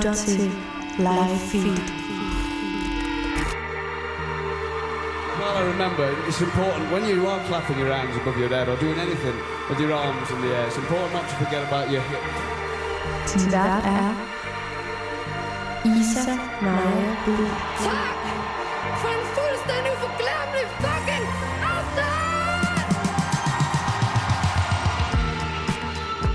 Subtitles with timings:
[0.00, 0.52] lytter til
[0.98, 1.80] Live Feed.
[5.38, 8.76] Well, I remember it's important when you are clapping your hands above your head or
[8.84, 9.36] doing anything
[9.68, 10.66] with your arms in the air.
[10.70, 12.24] It's important not to forget about your hip.
[13.32, 14.10] Din vært er
[15.98, 17.48] Isa Maja Buhl.
[17.88, 18.16] Tak
[19.00, 21.26] for en fuldstændig uforglemmelig fucking!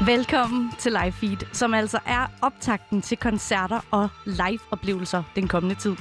[0.05, 5.95] Velkommen til Live Feed, som altså er optakten til koncerter og live-oplevelser den kommende tid.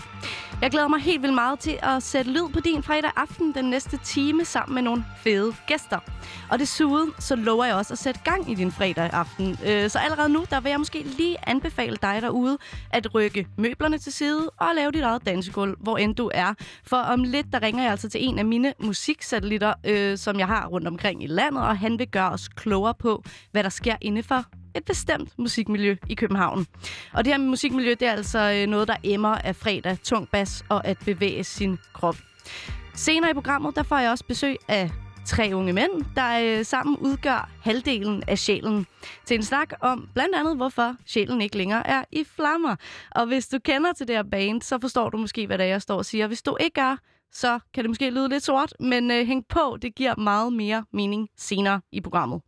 [0.63, 3.65] Jeg glæder mig helt vildt meget til at sætte lyd på din fredag aften den
[3.65, 5.99] næste time sammen med nogle fede gæster.
[6.51, 9.59] Og desuden så lover jeg også at sætte gang i din fredag aften.
[9.67, 12.59] Øh, så allerede nu, der vil jeg måske lige anbefale dig derude
[12.91, 16.55] at rykke møblerne til side og lave dit eget dansegulv, hvor end du er.
[16.87, 20.47] For om lidt, der ringer jeg altså til en af mine musiksatellitter, øh, som jeg
[20.47, 23.97] har rundt omkring i landet, og han vil gøre os klogere på, hvad der sker
[24.01, 24.45] inde for
[24.75, 26.67] et bestemt musikmiljø i København.
[27.13, 30.65] Og det her musikmiljø, det er altså øh, noget, der emmer af fredag, tung bas
[30.69, 32.17] og at bevæge sin krop.
[32.95, 34.91] Senere i programmet, der får jeg også besøg af
[35.27, 38.87] tre unge mænd, der øh, sammen udgør halvdelen af sjælen.
[39.25, 42.77] Til en snak om blandt andet, hvorfor sjælen ikke længere er i flammer.
[43.11, 45.69] Og hvis du kender til det her band, så forstår du måske, hvad det er,
[45.69, 46.27] jeg står og siger.
[46.27, 46.97] Hvis du ikke gør,
[47.33, 50.85] så kan det måske lyde lidt sort, men øh, hæng på, det giver meget mere
[50.93, 52.41] mening senere i programmet.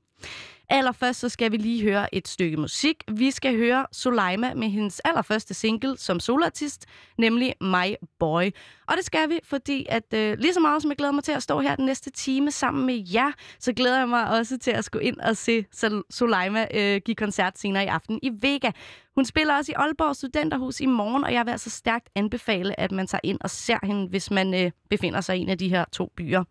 [0.69, 3.05] Allerførst så skal vi lige høre et stykke musik.
[3.09, 6.87] Vi skal høre Soleima med hendes allerførste single som solartist,
[7.19, 8.51] nemlig My Boy.
[8.89, 11.33] Og det skal vi, fordi at øh, lige så meget som jeg glæder mig til
[11.33, 14.71] at stå her den næste time sammen med jer, så glæder jeg mig også til
[14.71, 18.71] at skulle ind og se Sol- Soleima øh, give koncert senere i aften i Vega.
[19.15, 22.93] Hun spiller også i Aalborg Studenterhus i morgen, og jeg vil altså stærkt anbefale, at
[22.93, 25.69] man tager ind og ser hende, hvis man øh, befinder sig i en af de
[25.69, 26.45] her to byer.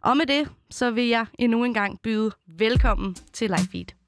[0.00, 4.05] Og med det, så vil jeg endnu en gang byde velkommen til Live Feed.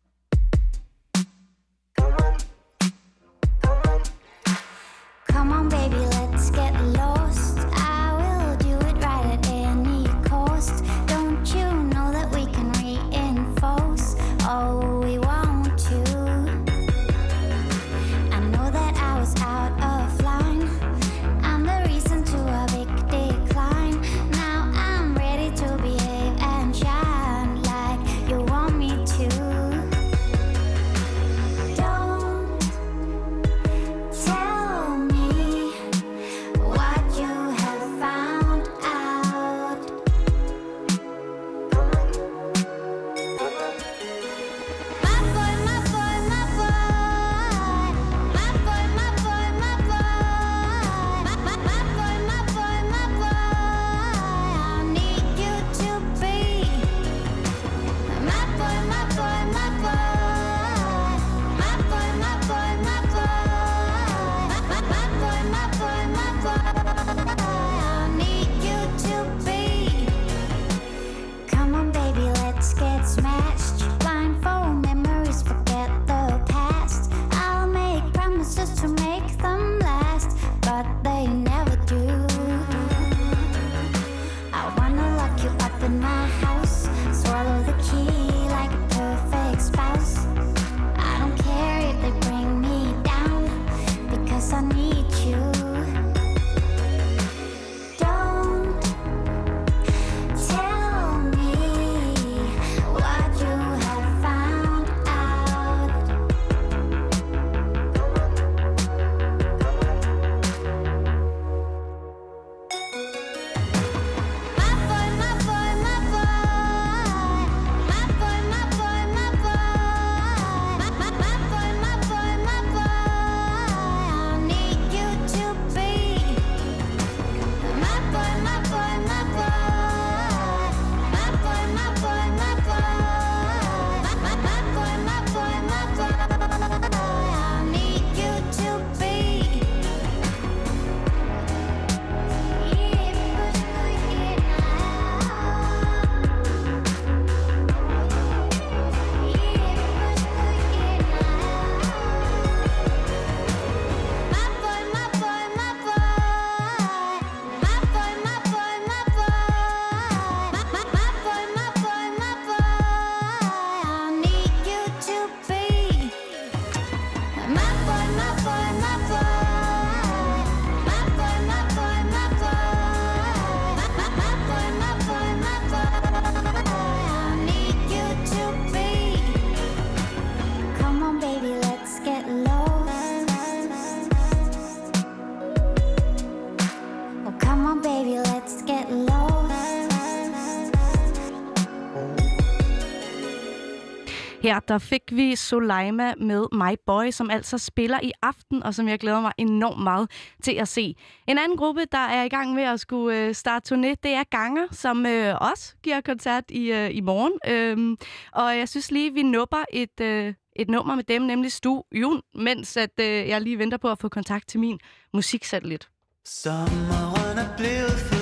[194.48, 198.88] Her der fik vi Soleima med My Boy, som altså spiller i aften, og som
[198.88, 200.10] jeg glæder mig enormt meget
[200.42, 200.96] til at se.
[201.26, 204.24] En anden gruppe, der er i gang med at skulle øh, starte turné, det er
[204.30, 207.32] Ganger, som øh, også giver koncert i, øh, i morgen.
[207.48, 207.96] Øhm,
[208.32, 212.22] og jeg synes lige, vi nupper et, øh, et nummer med dem, nemlig Stu Jun,
[212.34, 214.78] mens at, øh, jeg lige venter på at få kontakt til min
[215.14, 215.88] musiksatellit.
[216.24, 218.17] Sommeren er blevet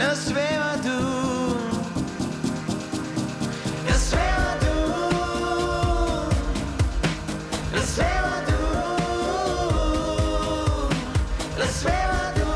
[0.00, 0.98] Eller svæver du
[3.86, 4.74] eller svæver du?
[7.72, 8.58] Eller svæver du?
[11.54, 12.48] Eller svæver du?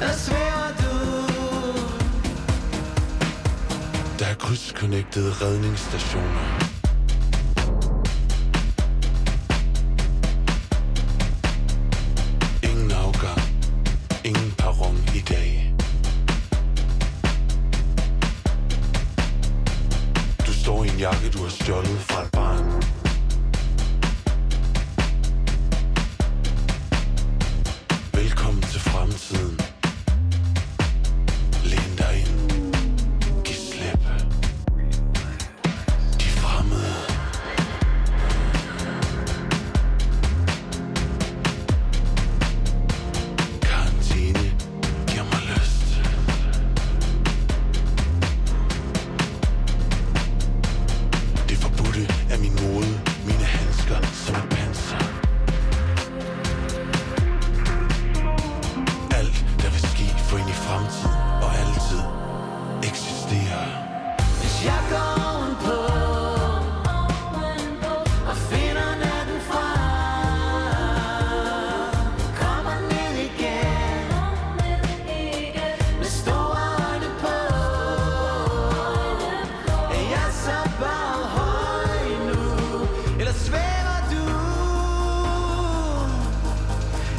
[0.00, 0.92] Eller svæver du?
[4.18, 6.59] Der er krydsconnectede redningsstationer.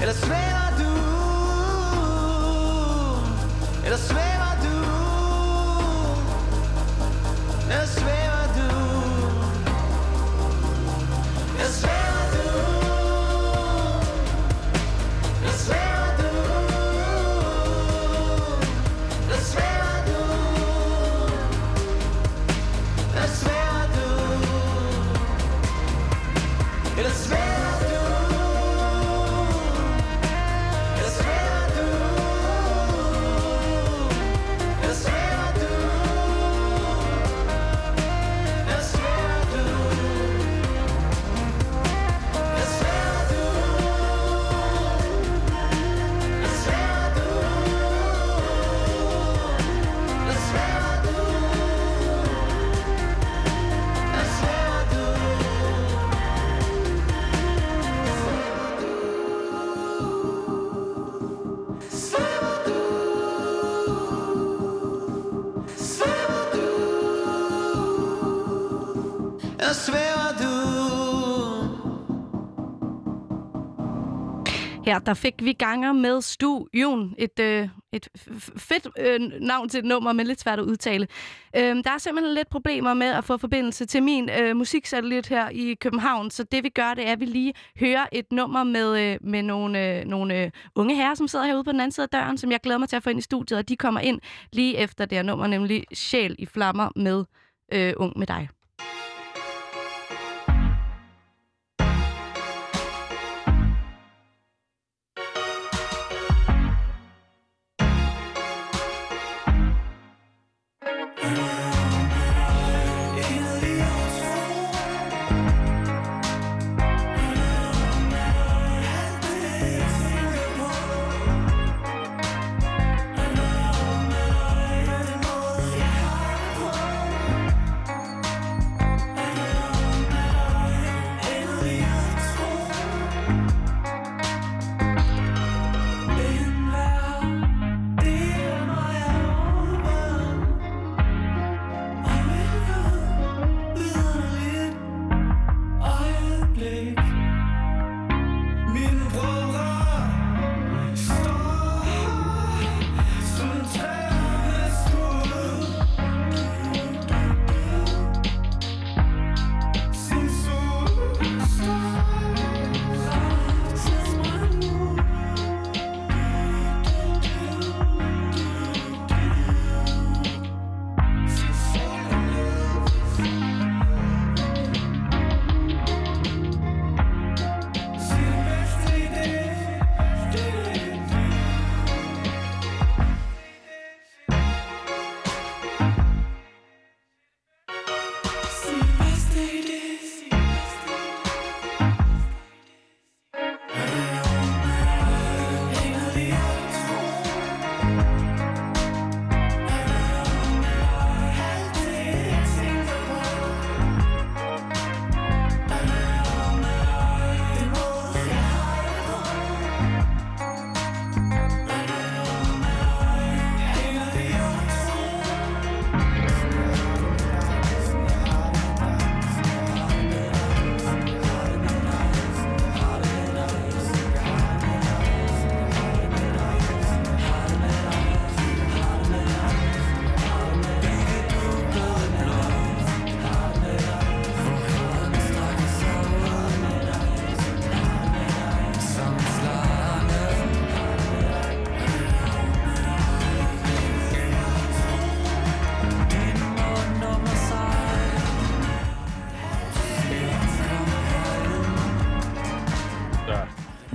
[0.01, 0.89] Eller svær du?
[3.85, 4.30] Eller svær
[74.91, 78.07] Her der fik vi ganger med Stu Jun, et, øh, et
[78.57, 81.07] fedt øh, navn til et nummer, men lidt svært at udtale.
[81.55, 85.49] Øh, der er simpelthen lidt problemer med at få forbindelse til min øh, musiksatellit her
[85.49, 88.99] i København, så det vi gør, det er, at vi lige hører et nummer med,
[88.99, 92.03] øh, med nogle, øh, nogle øh, unge herrer, som sidder herude på den anden side
[92.03, 93.99] af døren, som jeg glæder mig til at få ind i studiet, og de kommer
[93.99, 94.19] ind
[94.53, 97.25] lige efter det her nummer, nemlig Sjæl i flammer med
[97.73, 98.49] øh, Ung med dig.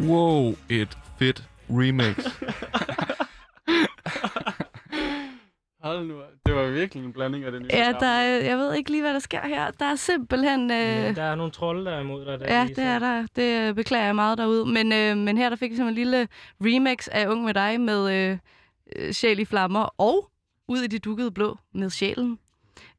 [0.09, 2.17] Wow, et fedt remix.
[5.83, 7.69] Hold nu, det var virkelig en blanding af det nye.
[7.73, 9.71] Ja, der er, jeg ved ikke lige, hvad der sker her.
[9.71, 10.71] Der er simpelthen...
[10.71, 12.41] Øh, Ja, der er nogle trolde, der er imod dig.
[12.41, 13.27] Der Ja, lige det er der.
[13.37, 14.67] Det øh, beklager jeg meget derude.
[14.67, 16.29] Men, øh, men her der fik vi sådan en lille
[16.61, 18.39] remix af Ung med dig med øh,
[18.97, 20.31] øh, Sjæl i flammer og
[20.69, 22.39] Ud i det dukkede blå med sjælen.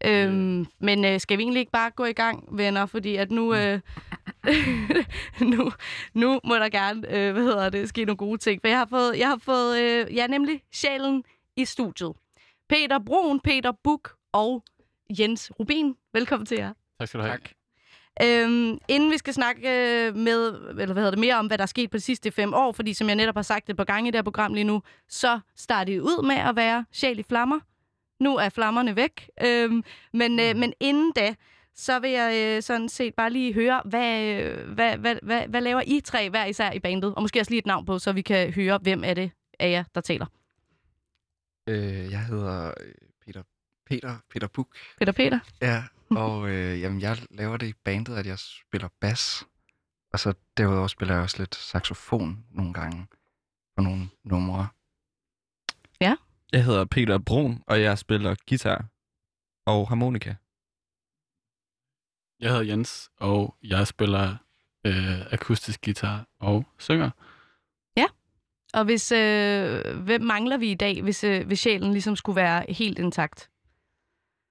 [0.06, 2.86] Øhm, men øh, skal vi egentlig ikke bare gå i gang, venner?
[2.86, 3.80] Fordi at nu, øh,
[5.54, 5.72] nu,
[6.14, 8.62] nu må der gerne, øh, hvad hedder det, ske nogle gode ting.
[8.64, 11.24] For jeg har fået, jeg har fået øh, ja, nemlig sjælen
[11.56, 12.14] i studiet.
[12.70, 14.64] Peter Brun, Peter Buk og
[15.20, 15.96] Jens Rubin.
[16.14, 16.74] Velkommen til jer.
[17.00, 17.38] Tak skal du have.
[17.38, 17.52] Tak.
[18.24, 21.62] Øhm, inden vi skal snakke øh, med, eller hvad hedder det, mere om, hvad der
[21.62, 23.84] er sket på de sidste fem år, fordi som jeg netop har sagt et par
[23.84, 27.20] gange i det her program lige nu, så starter I ud med at være sjæl
[27.20, 27.60] i flammer.
[28.20, 29.30] Nu er flammerne væk.
[29.42, 29.84] Øhm,
[30.14, 31.36] men, øh, men inden da,
[31.76, 35.62] så vil jeg øh, sådan set bare lige høre, hvad, øh, hvad, hvad, hvad, hvad
[35.62, 37.16] laver I tre hver især i bandet?
[37.16, 39.72] Og måske også lige et navn på, så vi kan høre, hvem er det af
[39.72, 40.26] jer, der taler.
[41.68, 42.94] Øh, jeg hedder øh,
[43.26, 43.44] Peter,
[43.86, 44.68] Peter, Peter Buk.
[45.00, 45.40] Peter Peter?
[45.62, 45.84] Ja,
[46.24, 49.46] og øh, jamen, jeg laver det i bandet, at jeg spiller bas.
[50.14, 53.08] Og så derudover spiller jeg også lidt saxofon nogle gange
[53.78, 54.68] på nogle numre.
[56.52, 58.86] Jeg hedder Peter Brun, og jeg spiller guitar
[59.66, 60.36] og harmonika.
[62.40, 64.38] Jeg hedder Jens, og jeg spiller
[64.86, 67.10] øh, akustisk guitar og synger.
[68.74, 72.66] Og hvis, øh, hvem mangler vi i dag, hvis, øh, hvis sjælen ligesom skulle være
[72.70, 73.50] helt intakt?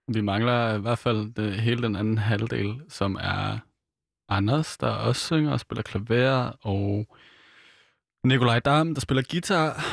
[0.09, 3.59] Vi mangler i hvert fald det, hele den anden halvdel, som er
[4.29, 7.07] Anders, der også synger og spiller klaver, og
[8.25, 9.85] Nikolaj Dam, der spiller guitar,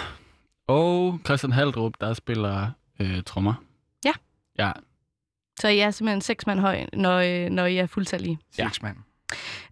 [0.67, 2.67] og Christian Haldrup, der spiller
[3.00, 3.53] øh, trommer.
[4.05, 4.12] Ja.
[4.60, 4.72] Ja,
[5.60, 8.39] Så I er simpelthen seks mand høj, når, øh, når I er fuldtallige.
[8.58, 8.63] Ja.
[8.67, 8.98] Seks mand.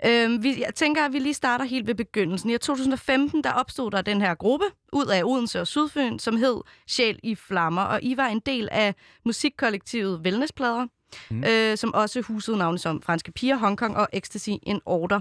[0.06, 2.50] Øhm, vi, jeg tænker, at vi lige starter helt ved begyndelsen.
[2.50, 6.62] I 2015, der opstod der den her gruppe ud af Odense og Sydfyn, som hed
[6.88, 8.96] Sjæl i Flammer, og I var en del af
[9.26, 10.88] musikkollektivet Wellnessplader,
[11.30, 11.38] Mm.
[11.38, 11.44] mm.
[11.48, 15.20] øh, som også husede navne som Franske Piger, Hongkong og Ecstasy in Order.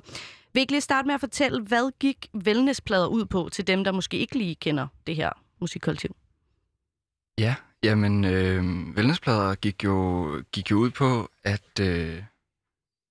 [0.53, 3.85] Vil I ikke lige starte med at fortælle, hvad gik Wellnessplader ud på til dem,
[3.85, 6.17] der måske ikke lige kender det her musikkollektiv?
[7.39, 8.65] Ja, jamen, øh,
[8.97, 12.23] wellnessplader gik jo, gik jo ud på, at, øh,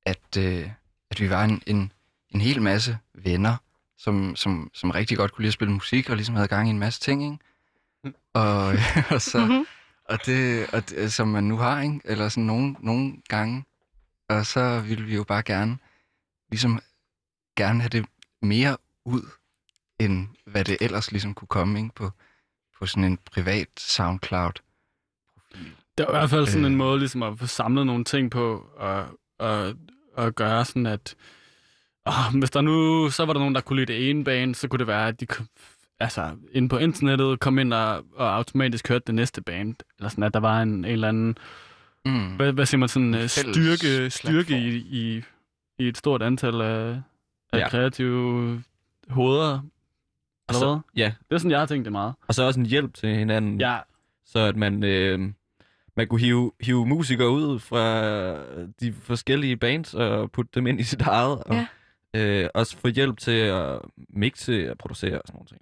[0.06, 0.70] at, øh,
[1.12, 1.92] at vi var en, en,
[2.30, 3.58] en hel masse venner,
[3.98, 6.70] som, som, som rigtig godt kunne lide at spille musik, og ligesom havde gang i
[6.72, 7.38] en masse ting, ikke?
[8.04, 8.14] Mm.
[8.34, 8.74] Og,
[9.14, 9.66] og, så, Mhm.
[10.06, 12.00] og, det, og det, som man nu har, ikke?
[12.06, 13.66] Eller sådan nogle, nogle gange.
[14.30, 15.78] Og så ville vi jo bare gerne,
[16.50, 16.80] ligesom
[17.56, 18.06] gerne have det
[18.42, 19.22] mere ud,
[20.00, 21.96] end hvad det ellers ligesom kunne komme, ikke?
[21.96, 22.12] På,
[22.80, 25.72] på sådan en privat SoundCloud-profil.
[25.98, 26.78] det var i hvert fald sådan en Øh.
[26.78, 29.06] måde ligesom at få samlet nogle ting på, og,
[29.40, 29.74] og,
[30.14, 31.16] og gøre sådan, at
[32.08, 34.68] åh, hvis der nu, så var der nogen, der kunne lide det ene band, så
[34.68, 35.28] kunne det være, at de
[36.00, 39.76] altså, inde på internettet kom ind og, og automatisk hørte det næste band.
[40.00, 41.38] Eller sådan, at der var en, en eller anden
[42.06, 42.36] Mm.
[42.36, 45.24] Hvad, hvad siger man sådan, øh, styrke, styrke i, i,
[45.80, 47.02] i et stort antal af,
[47.54, 47.70] af ja.
[47.70, 48.64] kreative
[49.10, 49.60] hoveder?
[50.50, 50.80] Eller så, hvad?
[50.96, 52.14] ja, Det er sådan, jeg har tænkt det meget.
[52.28, 53.78] og så også en hjælp til hinanden, Ja,
[54.26, 55.20] så at man, øh,
[55.98, 58.32] man kunne hive, hive musikere ud fra
[58.82, 61.56] de forskellige bands og putte dem ind i sit eget, og
[62.14, 62.44] Ja.
[62.44, 63.80] øh, også få hjælp til at
[64.10, 65.62] mixe og producere og sådan nogle ting.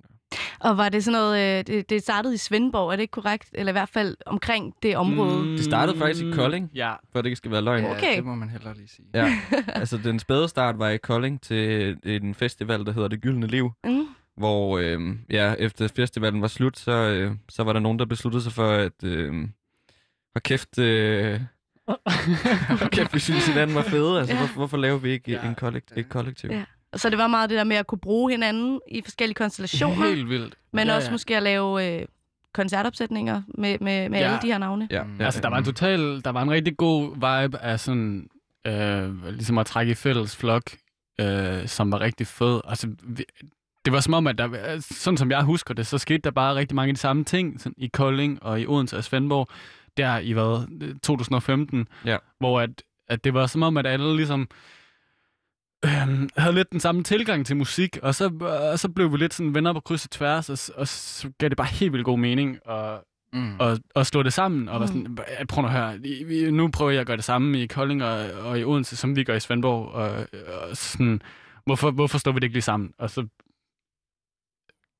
[0.59, 3.49] Og var det sådan noget, øh, det, det startede i Svendborg, er det ikke korrekt?
[3.53, 5.43] Eller i hvert fald omkring det område?
[5.43, 5.47] Mm.
[5.55, 6.71] Det startede faktisk i Kolding.
[6.75, 7.83] Ja, For det ikke skal være løgn.
[7.83, 8.15] Ja, Okay.
[8.15, 9.05] det må man hellere lige sige.
[9.13, 9.33] Ja,
[9.67, 13.71] altså den spæde start var i Kolding til en festival, der hedder Det Gyldne Liv,
[13.83, 14.07] Mm.
[14.37, 18.43] Hvor øh, ja, efter festivalen var slut, så, øh, så var der nogen, der besluttede
[18.43, 21.41] sig for, at øh, hold kæft, øh,
[22.79, 24.19] hold kæft, vi synes hinanden var fede.
[24.19, 24.39] Altså, Ja.
[24.39, 24.45] ja.
[24.45, 25.47] hvorfor, hvorfor laver vi ikke Ja.
[25.47, 26.49] en kollekt, et kollektiv?
[26.51, 26.63] Ja.
[26.95, 30.29] Så det var meget det der med at kunne bruge hinanden i forskellige konstellationer, helt
[30.29, 30.55] vildt.
[30.73, 31.11] men ja, også ja.
[31.11, 32.05] måske at lave øh,
[32.53, 34.25] koncertopsætninger med, med, med Ja.
[34.25, 34.87] alle de her navne.
[34.91, 35.17] Ja, Mm.
[35.19, 38.29] ja, Altså, der var en total, der var en rigtig god vibe af sådan,
[38.67, 40.63] øh, ligesom at trække i fælles flok,
[41.21, 42.61] øh, som var rigtig fed.
[42.65, 43.23] Altså, vi,
[43.87, 46.55] det var som om, at der, sådan som jeg husker det, så skete der bare
[46.55, 49.47] rigtig mange af de samme ting sådan, i Kolding og i Odense og Svendborg,
[49.97, 52.17] der i hvad, 2015, Ja.
[52.39, 52.69] hvor at,
[53.07, 54.47] at det var som om, at alle ligesom
[55.85, 58.29] øhm, havde lidt den samme tilgang til musik, og så,
[58.71, 61.49] og så blev vi lidt sådan venner på kryds og tværs, og, og så gav
[61.49, 62.99] det bare helt vildt god mening at,
[63.33, 63.55] Mm.
[63.59, 64.87] og, og slå det sammen, og var Mm.
[64.87, 68.03] sådan, "Hva- prøv nu at høre, nu prøver jeg at gøre det samme i Kolding
[68.03, 70.09] og, og i Odense, som vi gør i Svendborg, og,
[70.69, 71.21] og sådan,
[71.65, 72.91] hvorfor, hvorfor står vi det ikke lige sammen?
[72.99, 73.27] Og så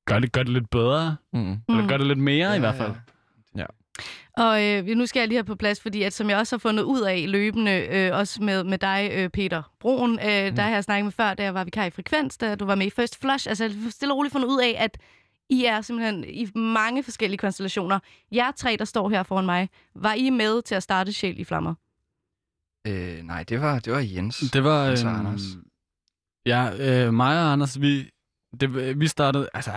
[0.08, 1.40] gør det, gør det lidt bedre, Mm.
[1.40, 1.60] mm.
[1.70, 2.92] eller gør det lidt mere ja, i hvert fald.
[4.38, 6.60] Og øh, nu skal jeg lige have på plads, fordi at, som jeg også har
[6.60, 10.56] fundet ud af løbende, øh, også med, med dig, øh, Peter Broen, øh, mm.
[10.56, 12.76] der har jeg snakket med før, da jeg var vikar i Frekvens, da du var
[12.76, 13.50] med i First Flush.
[13.50, 14.98] Altså, jeg har stille og roligt fundet ud af, at
[15.50, 18.00] I er simpelthen i mange forskellige konstellationer.
[18.32, 21.44] Jeg tre, der står her foran mig, var I med til at starte Sjæl i
[21.44, 21.74] Flammer?
[22.88, 24.38] Øh, nej, det var, det var Jens.
[24.54, 24.82] Det var...
[24.84, 25.42] Og øhm, Anders.
[26.46, 26.70] Ja,
[27.06, 28.10] øh, mig og Anders, vi,
[28.62, 29.50] det, vi startede...
[29.54, 29.72] Altså,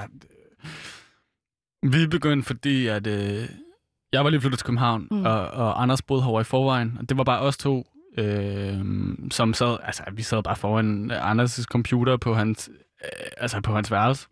[1.83, 3.06] vi begyndte, fordi at...
[3.06, 3.48] Øh,
[4.12, 5.16] jeg var lige flyttet til København, Mm.
[5.16, 5.24] mm.
[5.26, 6.96] og, og Anders boede herovre i forvejen.
[6.98, 7.87] Og det var bare os to,
[8.18, 8.78] øh,
[9.30, 9.76] som sad...
[9.83, 12.70] Altså, vi sad bare foran Anders' computer på hans,
[13.04, 14.28] øh, altså på hans værelse.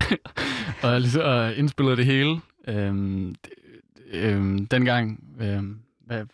[0.82, 2.40] og, ligesom, og indspillede det hele.
[2.68, 2.94] Øh,
[4.10, 5.24] øh, dengang...
[5.40, 5.62] Øh,
[6.06, 6.26] hvad,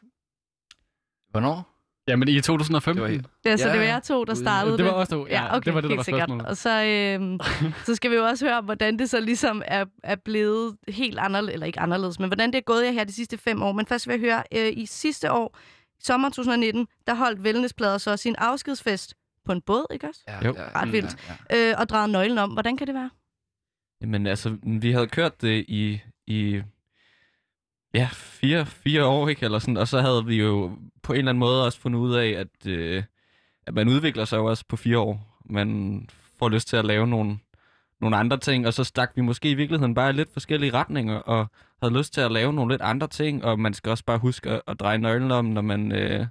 [1.30, 1.75] Hvornår?
[2.08, 3.04] Jamen i 2015.
[3.04, 3.92] Det var, Ja, så Ja, det var ja.
[3.92, 5.32] jer to, der startede Det var os to, ja.
[5.44, 6.20] Ja, okay, det var det, der helt var sikkert.
[6.28, 6.46] spørgsmålet.
[6.46, 10.16] Og så, øh, så skal vi jo også høre, hvordan det så ligesom er, er
[10.16, 13.38] blevet helt anderledes, eller ikke anderledes, men hvordan det er gået jer her de sidste
[13.38, 13.72] fem år.
[13.72, 15.58] Men først vil jeg høre, øh, i sidste år,
[15.98, 19.14] i sommer 2019, der holdt Wellnessplader så sin afskedsfest
[19.44, 20.20] på en båd, ikke også?
[20.28, 20.54] Ja, Jo.
[20.58, 21.16] ja, Ret vildt.
[21.50, 21.70] Ja, ja.
[21.70, 22.50] Øh, og drejede nøglen om.
[22.50, 23.10] Hvordan kan det være?
[24.00, 26.62] Jamen altså, vi havde kørt det i, i
[27.96, 29.44] ja, fire, fire år, ikke?
[29.44, 32.14] Eller sådan, og så havde vi jo på en eller anden måde også fundet ud
[32.14, 33.02] af, at, øh,
[33.66, 35.42] at man udvikler sig jo også på fire år.
[35.44, 37.38] Man får lyst til at lave nogle,
[38.00, 41.14] nogle andre ting, og så stak vi måske i virkeligheden bare i lidt forskellige retninger,
[41.14, 41.46] og
[41.82, 44.50] havde lyst til at lave nogle lidt andre ting, og man skal også bare huske
[44.50, 46.26] at, at dreje nøglen om, når man, øh,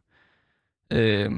[0.91, 1.32] øh,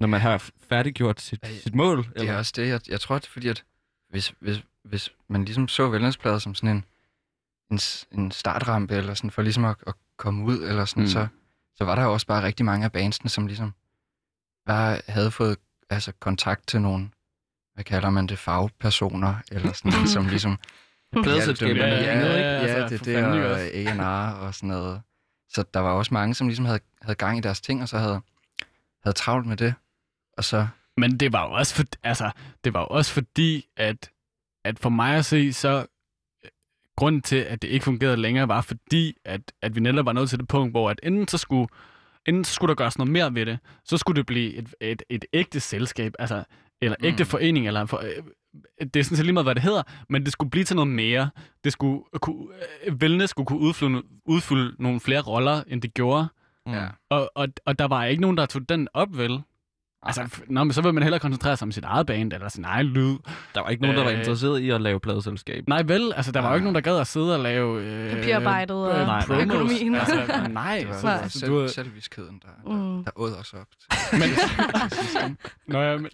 [0.00, 2.06] når man har færdiggjort sit, Ej, sit mål.
[2.18, 3.64] Det er også det, jeg, jeg tror, at fordi at
[4.10, 6.84] hvis, hvis, hvis man ligesom så wellnessplader som sådan en,
[7.70, 7.78] en,
[8.12, 11.04] en startrampe, eller sådan for ligesom at, at komme ud, eller sådan, Mm.
[11.04, 11.10] mm.
[11.10, 11.26] så,
[11.76, 13.72] så var der jo også bare rigtig mange af bandsene, som ligesom
[14.66, 15.56] bare havde fået
[15.90, 17.10] altså, kontakt til nogle,
[17.74, 20.58] hvad kalder man det, fagpersoner, eller sådan, som ligesom
[21.22, 23.60] Pladeselskaberne, Ja, ja, ja, ja, ja, altså, det er det, og?
[23.60, 25.02] A&R og sådan noget.
[25.48, 27.98] Så der var også mange, som ligesom havde, havde gang i deres ting, og så
[27.98, 28.20] havde,
[29.02, 29.74] havde travlt med det.
[30.36, 32.30] Og så, Men det var jo også, for, altså,
[32.64, 34.10] det var jo også fordi, at,
[34.64, 35.86] at for mig at se, så
[36.98, 40.28] grunden til, at det ikke fungerede længere, var fordi, at, at vi netop var nået
[40.30, 41.68] til det punkt, hvor at enten så skulle,
[42.26, 45.02] enten så skulle der gøres noget mere ved det, så skulle det blive et, et,
[45.08, 46.44] et ægte selskab, altså,
[46.82, 47.28] eller ægte Mm.
[47.28, 48.22] forening, eller for, øh,
[48.94, 50.90] det er sådan set lige meget, hvad det hedder, men det skulle blive til noget
[50.90, 51.30] mere.
[51.64, 52.46] Det skulle kunne,
[52.86, 56.28] øh, wellness skulle kunne udfylde, udfylde nogle flere roller, end det gjorde.
[56.66, 56.72] Mm.
[56.72, 56.86] ja.
[57.10, 59.42] Og, og, og der var ikke nogen, der tog den op, vel?
[60.02, 62.64] Altså, nå, men så vil man hellere koncentrere sig om sit eget band, eller sin
[62.64, 63.16] egen lyd.
[63.54, 65.64] Der var ikke nogen, der var Øh, interesseret i at lave pladeselskab.
[65.68, 66.12] Nej, vel?
[66.16, 67.82] Altså, der var jo ikke nogen, der gad at sidde og lave...
[67.82, 69.42] Øh, Papirarbejdet og øh, nej, promos.
[69.42, 69.94] økonomien.
[69.94, 72.96] Altså, nej, Det var, så, altså, selv, du, selvviskheden, der, Mm.
[72.96, 73.66] der, der åd os op.
[74.12, 74.28] men,
[75.74, 76.10] Nå, ja, men,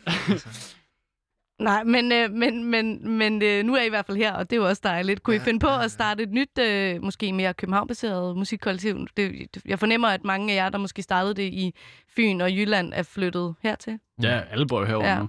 [1.58, 4.50] Nej, men, øh, men, men, men øh, nu er I i hvert fald her, og
[4.50, 5.22] det er jo også dejligt.
[5.22, 5.84] Kunne I Ja, finde på ja, ja.
[5.84, 9.06] at starte et nyt, øh, måske mere København-baseret musikkollektiv?
[9.16, 11.74] Det, jeg fornemmer, at mange af jer, der måske startede det i
[12.16, 13.98] Fyn og Jylland, er flyttet hertil.
[14.22, 15.18] ja, alle bor jo herovre Ja.
[15.18, 15.28] nu.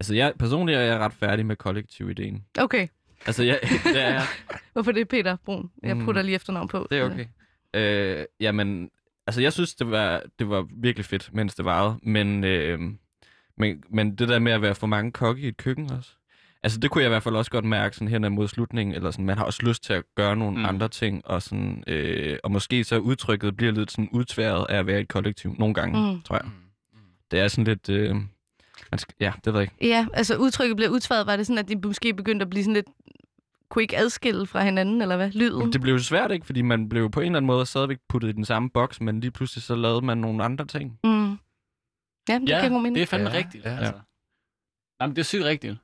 [0.00, 2.44] Altså, jeg, personligt er jeg ret færdig med kollektiv-ideen.
[2.58, 2.88] Okay.
[3.26, 4.22] Altså, jeg, det er jeg.
[4.72, 5.70] Hvorfor det er Peter Brun?
[5.82, 6.04] Jeg Mm.
[6.04, 6.86] putter lige efternavn på.
[6.90, 7.26] Det er okay.
[7.74, 8.90] Øh, jamen,
[9.26, 11.96] altså, jeg synes, det var, det var virkelig fedt, mens det varede.
[12.02, 12.78] Men, øh,
[13.58, 16.10] men, men det der med at være for mange kokke i et køkken også.
[16.62, 18.94] Altså, det kunne jeg i hvert fald også godt mærke sådan hen mod slutningen.
[18.94, 20.58] Eller sådan, man har også lyst til at gøre nogle Mm.
[20.60, 20.66] mm.
[20.66, 21.26] andre ting.
[21.26, 25.08] Og, sådan, øh, og måske så udtrykket bliver lidt sådan udtværet af at være et
[25.08, 25.54] kollektiv.
[25.58, 26.14] Nogle gange, Mm.
[26.14, 26.22] mm.
[26.22, 26.44] tror jeg.
[27.30, 27.88] Det er sådan lidt...
[27.88, 28.14] Øh,
[28.90, 29.86] man skal, ja, det ved jeg ikke.
[29.94, 31.26] Ja, altså udtrykket blev udtværet.
[31.26, 32.86] Var det sådan, at de måske begyndte at blive sådan lidt...
[33.68, 35.30] Kunne ikke adskille fra hinanden, eller hvad?
[35.30, 35.72] Lyden?
[35.72, 36.46] Det blev jo svært, ikke?
[36.46, 39.20] Fordi man blev på en eller anden måde stadigvæk puttet i den samme boks, men
[39.20, 40.98] lige pludselig så lavede man nogle andre ting.
[41.04, 41.38] Mm.
[42.28, 42.94] Ja, det Ja, giver god mening.
[42.94, 43.64] det er fandme Ja, rigtigt.
[43.64, 43.76] ja.
[43.76, 44.00] Altså.
[45.00, 45.76] Jamen, det er sygt rigtigt.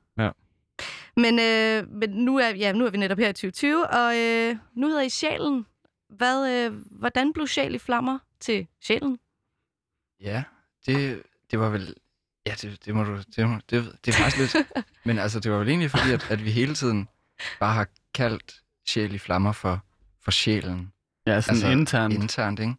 [1.17, 4.55] Men, øh, men nu, er, ja, nu er vi netop her i 2020, og øh,
[4.75, 5.65] nu hedder I Sjælen.
[6.09, 9.19] Hvad, øh, hvordan blev Sjæl i flammer til Sjælen?
[10.21, 10.43] Ja,
[10.85, 11.95] det, det var vel...
[12.45, 13.17] Ja, det, det må du...
[13.35, 14.67] Det, må, det, det er faktisk lidt...
[15.05, 17.07] Men altså, det var vel egentlig fordi, at, at vi hele tiden
[17.59, 19.85] bare har kaldt sjæl i flammer for,
[20.21, 20.91] for sjælen.
[21.27, 22.13] Ja, sådan altså, internt.
[22.13, 22.73] Internt, ikke?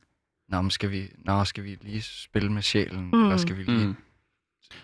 [0.48, 3.10] Nå, men skal vi, nå, skal vi lige spille med sjælen?
[3.12, 3.22] Mm.
[3.22, 3.86] Eller skal vi lige...
[3.86, 3.96] Mm.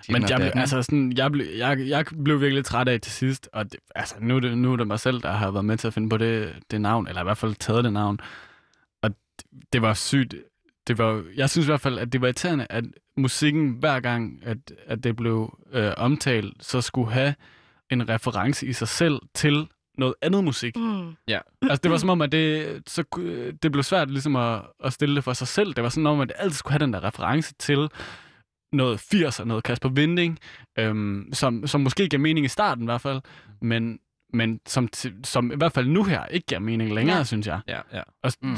[0.09, 3.49] Men jeg, blev, altså sådan, jeg, blev, jeg, jeg blev virkelig træt af til sidst,
[3.53, 5.77] og det, altså, nu, er det, nu er det mig selv, der har været med
[5.77, 8.20] til at finde på det, det navn, eller i hvert fald taget det navn.
[9.03, 10.35] Og det, det var sygt.
[10.87, 12.85] Det var, jeg synes i hvert fald, at det var irriterende, at
[13.16, 17.35] musikken hver gang, at, at det blev øh, omtalt, så skulle have
[17.90, 20.76] en reference i sig selv til noget andet musik.
[20.76, 21.14] Mm.
[21.62, 23.05] Altså, det var som om, at det, så,
[23.62, 25.74] det blev svært ligesom at, at stille det for sig selv.
[25.74, 27.88] Det var sådan om, at det altid skulle have den der reference til
[28.72, 30.38] noget 80'er, noget Kasper Winding,
[30.79, 33.20] øhm, som, som måske gav mening i starten i hvert fald,
[33.62, 33.98] men,
[34.33, 34.88] men som,
[35.24, 37.18] som i hvert fald nu her ikke giver mening længere, Ja.
[37.18, 37.24] ja.
[37.24, 37.61] synes jeg.
[37.68, 38.03] Ja, ja.
[38.22, 38.57] Og, mm.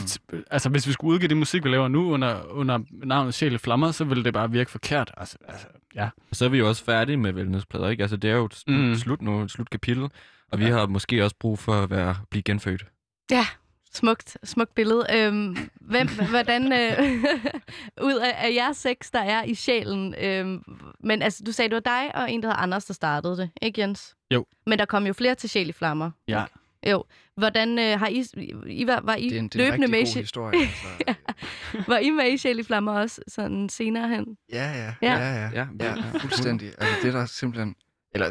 [0.51, 3.59] Altså, hvis vi skulle udgive det musik, vi laver nu under, under navnet Sjæl i
[3.59, 5.11] Flammer, så ville det bare virke forkert.
[5.17, 6.09] Altså, altså ja.
[6.31, 8.03] Og så er vi jo også færdige med wellnessplader, ikke?
[8.03, 8.95] Altså, det er jo et slut, mm.
[8.95, 10.09] slut nu, et slut kapitel,
[10.53, 10.71] og vi Ja.
[10.73, 12.85] har måske også brug for at være, blive genfødt.
[13.31, 13.47] Ja,
[13.95, 15.07] smukt, smukt billede.
[15.15, 17.25] Øhm, hvem, hvordan, øh,
[18.09, 20.63] ud af, af jer seks, der er i sjælen, øhm,
[21.01, 23.51] men altså, du sagde, det var dig og en, der hedder Anders, der startede det,
[23.63, 24.15] ikke Jens?
[24.35, 24.45] Jo.
[24.67, 26.11] Men der kom jo flere til Sjæl i Flammer.
[26.29, 26.45] Ja.
[26.91, 27.05] Jo.
[27.37, 28.25] Hvordan øh, har I,
[28.67, 30.23] I var, var I Det er en, det er en løbende rigtig med i god
[30.23, 30.59] historie.
[31.07, 31.91] Altså.
[31.91, 34.37] Var I med i Sjæl i Flammer også sådan senere hen?
[34.53, 35.13] Ja, ja, Ja.
[35.19, 36.69] ja, ja, Ja, ja, ja fuldstændig.
[36.79, 37.75] Altså det der simpelthen,
[38.15, 38.31] eller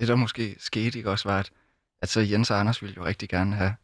[0.00, 1.50] det der måske skete ikke også var, at,
[2.02, 3.74] at så Jens og Anders ville jo rigtig gerne have,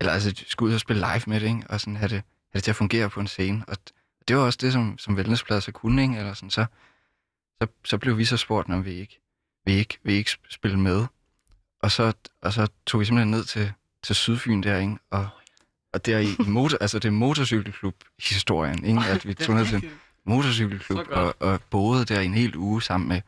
[0.00, 1.62] eller altså skulle ud og spille live med det, ikke?
[1.68, 3.64] og sådan have det, have det til at fungere på en scene.
[3.68, 3.76] Og
[4.28, 6.16] det var også det, som, som wellnesspladser kunne, ikke?
[6.16, 6.66] eller sådan, så,
[7.62, 9.20] så, så blev vi så spurgt, når vi ikke,
[9.64, 11.06] vi ikke, vi ikke spille med.
[11.82, 12.12] Og så,
[12.42, 14.96] og så tog vi simpelthen ned til, til Sydfyn der, ikke?
[15.10, 15.28] Og,
[15.92, 19.00] og der i, i motor, altså det er motorcykelklub-historien, ikke?
[19.00, 19.90] at vi tog ned til en
[20.24, 23.20] motorcykelklub og, og boede der en hel uge sammen med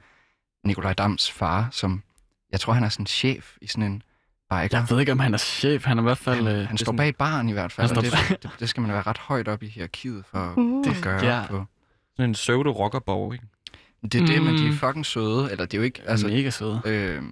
[0.65, 2.03] Nikolaj Dams far, som
[2.55, 4.03] jeg tror, han er sådan chef i sådan en
[4.51, 4.69] biker.
[4.79, 5.85] Jeg ved ikke, om han er chef.
[5.85, 6.47] Han er i hvert fald...
[6.47, 8.81] Han, øh, han står bag baren i hvert fald, Han står det, det, det skal
[8.81, 10.85] man være ret højt op i hierarkiet for Uh.
[10.97, 11.47] at gøre ja.
[11.51, 11.65] på.
[12.17, 13.47] Sådan en pseudo-rockerborg, ikke?
[14.03, 14.77] Det er det, men de er Mm.
[14.77, 15.99] fucking søde, eller det er jo ikke...
[16.07, 16.83] Altså, Altså, mega søde.
[16.85, 17.23] øh,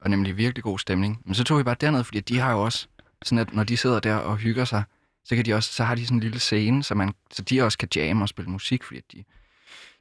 [0.00, 1.22] og nemlig virkelig god stemning.
[1.24, 2.86] Men så tog vi bare derned, fordi de har jo også
[3.24, 4.82] sådan, at når de sidder der og hygger sig,
[5.24, 7.62] så, kan de også, så har de sådan en lille scene, så, man, så de
[7.62, 9.24] også kan jamme og spille musik, fordi de,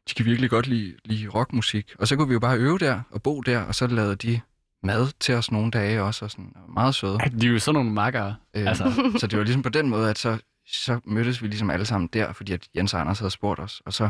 [0.09, 1.95] de kan virkelig godt lide, lide rockmusik.
[1.99, 4.41] Og så kunne vi jo bare øve der og bo der, og så lavede de
[4.83, 7.17] mad til os nogle dage også, og sådan, meget søde.
[7.19, 8.35] Ej, de er jo sådan nogle makkere.
[8.53, 9.11] Øh, Altså.
[9.19, 12.09] Så det var ligesom på den måde, at så, så mødtes vi ligesom alle sammen
[12.13, 14.09] der, fordi at Jens og Anders havde spurgt os, og så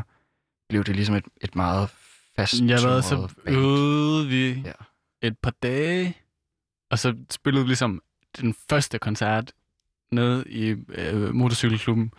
[0.70, 1.90] blev det ligesom et, et meget
[2.36, 4.62] fast Jeg ved, så øvede vi Ja.
[5.24, 5.28] ja.
[5.28, 6.18] et par dage,
[6.92, 8.02] og så spillede vi ligesom
[8.42, 9.52] den første koncert
[10.12, 12.12] nede i øh, motorcykelklubben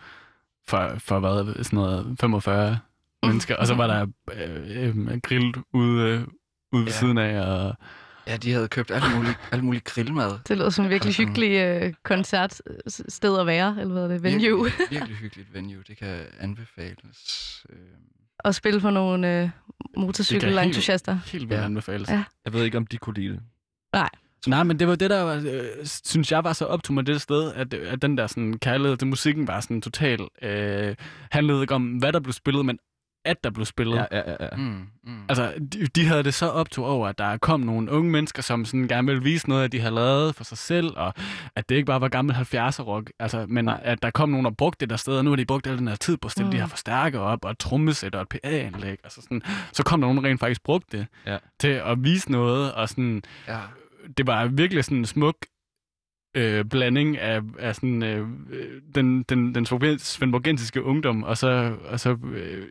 [0.67, 2.79] for, for hvad, sådan noget 45
[3.23, 6.21] mennesker, og så var der øh, øh, grill ude, øh,
[6.71, 6.91] ude ved Ja.
[6.99, 7.75] siden af, og
[8.27, 10.31] Ja, de havde købt alt muligt, alt muligt grillmad.
[10.47, 14.63] Det lyder som en virkelig hyggelig øh, koncertsted at være, eller hvad er det, venue.
[14.63, 15.83] Virkelig, virkelig hyggeligt venue.
[15.87, 17.65] Det kan anbefales.
[17.69, 17.75] Øh,
[18.39, 19.51] og spille for nogle øh, Det
[19.97, 21.19] motorcykelentusiaster.
[21.25, 21.65] helt vildt Ja.
[21.65, 22.09] anbefales.
[22.09, 22.23] Ja.
[22.45, 23.41] Jeg ved ikke, om de kunne lide det.
[24.47, 27.07] Nej, men det var det, der var, øh, synes jeg var så op til mig
[27.07, 30.95] det sted, at, at den der sådan, kærlighed til musikken var sådan total, øh,
[31.31, 32.79] handlede ikke om, hvad der blev spillet, men
[33.25, 33.95] at der blev spillet.
[33.97, 34.35] Ja, ja, ja.
[34.39, 34.55] ja.
[34.57, 35.21] mm, mm.
[35.29, 38.65] Altså, de, de havde det så optog over, at der kom nogle unge mennesker, som
[38.65, 41.13] sådan gerne ville vise noget, at de havde lavet for sig selv, og
[41.55, 43.79] at det ikke bare var gammel 70'er rock, altså, men Nej.
[43.83, 45.77] at der kom nogen og brugte det der sted, og nu har de brugt al
[45.77, 46.51] den her tid på at stille Mm.
[46.51, 49.41] de her forstærker op, og et trommesæt og et PA-anlæg, altså sådan,
[49.73, 51.37] så kom der nogen, der rent faktisk brugte det Ja.
[51.59, 53.59] til at vise noget, og sådan, ja.
[54.17, 55.35] det var virkelig sådan en smuk
[56.37, 59.65] øh, blanding af, af sådan, øh, øh, den, den, den
[59.99, 62.63] svendborgensiske ungdom, og så, og så øh,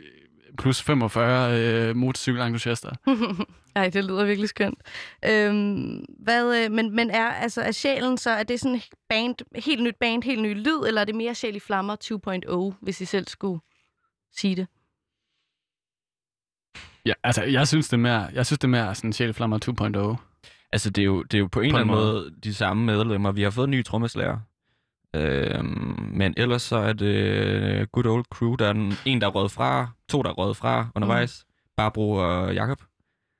[0.59, 2.91] plus 45 øh, motorcykelentusiaster.
[3.77, 4.79] Ej, det lyder virkelig skønt.
[5.25, 9.83] Øhm, hvad, øh, men, men er, altså, er sjælen så, er det sådan band, helt
[9.83, 11.97] nyt band, helt ny lyd, eller er det mere sjæl i flammer
[12.73, 13.61] 2.0, hvis I selv skulle
[14.37, 14.67] sige det?
[17.07, 19.59] Ja, altså, jeg synes, det er mere, jeg synes, det er mere sådan Sjæleflammer
[20.17, 20.25] 2.0.
[20.73, 22.13] Altså, det er, jo, det er jo på en På eller en anden måde.
[22.13, 23.33] måde de samme medlemmer.
[23.33, 24.39] Vi har fået en ny trommeslager.
[25.17, 28.55] Øhm, men ellers så er det good old crew.
[28.55, 31.45] Der er en, en der er røget fra, to der er røget fra undervejs.
[31.77, 32.83] Barbro og Jakob.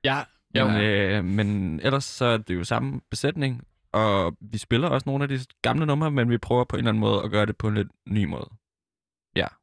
[0.05, 1.19] Ja, Men, ja.
[1.19, 3.65] øh, men ellers så er det jo samme besætning.
[3.93, 6.89] Og vi spiller også nogle af de gamle numre, men vi prøver på en eller
[6.89, 8.49] anden måde at gøre det på en lidt ny måde.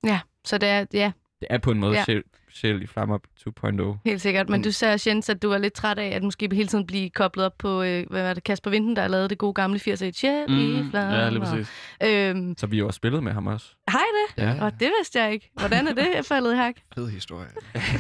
[0.03, 2.03] Ja, så det er, ja, Det er på en måde Ja.
[2.05, 3.99] sjæl, sjæl i Flammer 2.0.
[4.05, 4.49] helt sikkert.
[4.49, 6.85] Men Men- du sagde, Jens, at du var lidt træt af, at måske hele tiden
[6.87, 9.79] blive koblet op på, øh, hvad var det, Kasper Vinden, der lavede det gode gamle
[9.79, 11.15] 80'er sjæl i Mm, flammer.
[11.15, 11.71] ja, lige præcis.
[12.03, 13.75] Øhm, Så vi har jo også spillet med ham også.
[13.91, 14.01] hej
[14.37, 15.51] det, Ja, og det vidste jeg ikke.
[15.59, 16.75] Hvordan er det faldet i hak?
[16.95, 17.47] fed historie.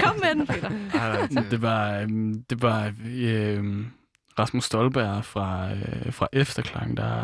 [0.03, 0.69] Kom med den, Peter.
[0.69, 3.91] Nej, nej, Det var, øhm, det var øhm,
[4.39, 7.23] Rasmus Stolberg fra, øh, fra Efterklang, der...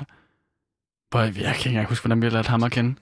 [1.09, 2.95] Hvor, jeg kan ikke engang huske, hvordan vi har lært ham at kende.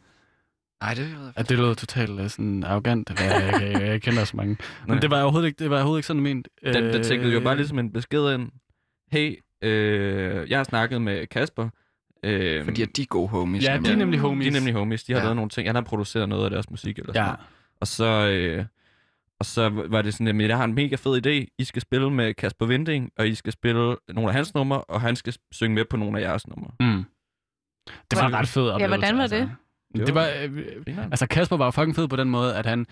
[0.82, 3.10] Nej, det ved jeg At det lød totalt øh, sådan arrogant.
[3.10, 4.50] Jeg, jeg, jeg, jeg kender så mange.
[4.88, 5.00] Men Nej.
[5.00, 6.48] det var overhovedet ikke, det var overhovedet ikke sådan ment.
[6.66, 8.52] Den, den Øh, tækkede jo bare ligesom en besked ind.
[9.12, 11.70] Hey, øh, jeg har snakket med Kasper.
[12.24, 13.64] Øh, Fordi at de er gode homies.
[13.64, 14.20] Ja, de er nemlig.
[14.20, 14.46] homies.
[14.46, 15.04] de er nemlig homies.
[15.04, 15.22] De har Ja.
[15.22, 15.26] ja.
[15.26, 15.68] lavet nogle ting.
[15.68, 17.00] Han har produceret noget af deres musik.
[17.00, 17.36] Eller sådan Ja.
[17.82, 18.66] Og så, øh,
[19.40, 21.56] og så var det sådan, at jeg har en mega fed idé.
[21.60, 25.02] I skal spille med Kasper Vinding, og I skal spille nogle af hans numre, og
[25.02, 26.72] han skal synge med på nogle af jeres numre.
[26.80, 27.04] mm.
[28.12, 28.98] Det var en ret fed oplevelse.
[28.98, 29.36] hvordan var det?
[29.36, 29.56] Altså.
[29.98, 31.12] Det Det var- var, øh, Grineren.
[31.12, 32.86] altså Kasper var jo fucking fed på den måde, at han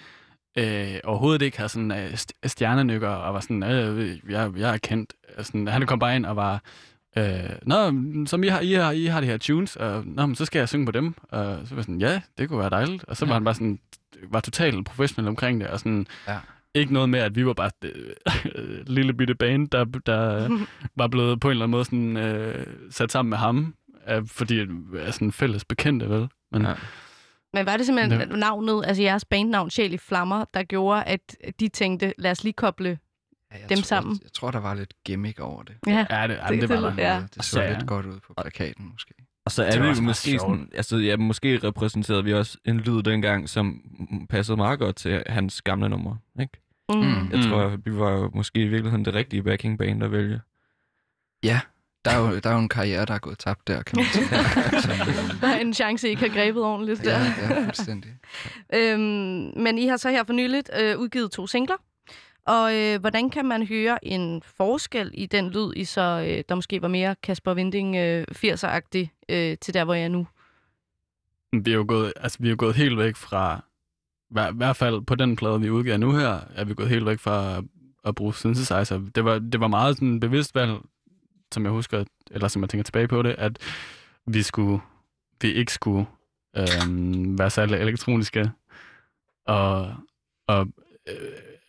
[0.58, 4.78] øh, overhovedet ikke havde sådan øh, st- stjernenykker og var sådan, øh, jeg, jeg er
[4.78, 5.14] kendt.
[5.38, 6.62] Altså, han kom bare ind og var,
[7.18, 7.92] Øh, nå,
[8.26, 10.60] som I har, I har, I har de her tunes, og nå, men så skal
[10.60, 11.16] jeg synge på dem.
[11.30, 13.04] Og så var sådan, ja, det kunne være dejligt.
[13.04, 13.34] Og så var Ja.
[13.34, 13.80] han bare sådan,
[14.32, 16.38] var totalt professionel omkring det, og sådan, Ja.
[16.76, 20.50] ikke noget med, at vi var bare øh, lille bitte band, der, der
[21.02, 23.74] var blevet på en eller anden måde sådan, øh, sat sammen med ham,
[24.10, 24.60] øh, fordi
[24.98, 26.28] er sådan fælles bekendte, vel?
[26.52, 26.74] Men, Ja.
[27.54, 28.36] Men var det simpelthen Ja.
[28.36, 32.54] navnet, altså jeres bandnavn, Sjæl i Flammer, der gjorde, at de tænkte, lad os lige
[32.54, 32.90] koble
[33.52, 34.14] Ja, jeg dem tror, sammen?
[34.14, 35.76] Jeg, jeg tror, der var lidt gimmick over det.
[35.88, 37.14] Ja, ja, det, ja, det- det, var det- der.
[37.14, 37.24] ja.
[37.36, 37.78] Det så Ja, ja.
[37.78, 39.14] lidt godt ud på plakaten, måske.
[39.46, 43.02] Og så er vi jo måske sådan, altså ja, måske repræsenterede vi også en lyd
[43.04, 46.62] dengang, som mm, passede meget godt til hans gamle nummer, ikke?
[46.94, 46.96] Mm.
[47.00, 47.32] Mm.
[47.32, 50.42] Jeg tror, vi var måske i virkeligheden det rigtige backing band at vælge.
[51.44, 51.60] Ja,
[52.10, 54.06] der er, jo, der er jo en karriere, der er gået tabt der, kan man
[54.06, 54.26] sige.
[54.82, 57.20] Så, øh, Der er en chance, I ikke har grebet ordentligt der.
[57.20, 58.12] ja, ja, fuldstændig.
[58.76, 59.00] Øhm,
[59.64, 61.76] men I har så her for nyligt øh, udgivet to singler.
[62.46, 66.56] Og øh, hvordan kan man høre en forskel i den lyd, I så, øh, der
[66.56, 70.28] måske var mere Kasper Vinding øh, 80'er-agtig øh, til der, hvor jeg er nu?
[71.64, 73.64] Vi er jo gået, altså, vi er jo gået helt væk fra,
[74.30, 77.06] hver, i hvert fald på den plade, vi udgiver nu her, er vi gået helt
[77.06, 77.64] væk fra at,
[78.06, 79.02] at bruge synthesizer.
[79.16, 80.74] Det var, det var meget sådan bevidst valg,
[81.54, 83.60] som jeg husker, eller som jeg tænker tilbage på det, at
[84.28, 84.82] vi skulle,
[85.42, 86.06] vi ikke skulle
[86.58, 88.52] øhm, være særlig elektroniske,
[89.46, 89.96] og,
[90.48, 90.68] og
[91.10, 91.16] øh,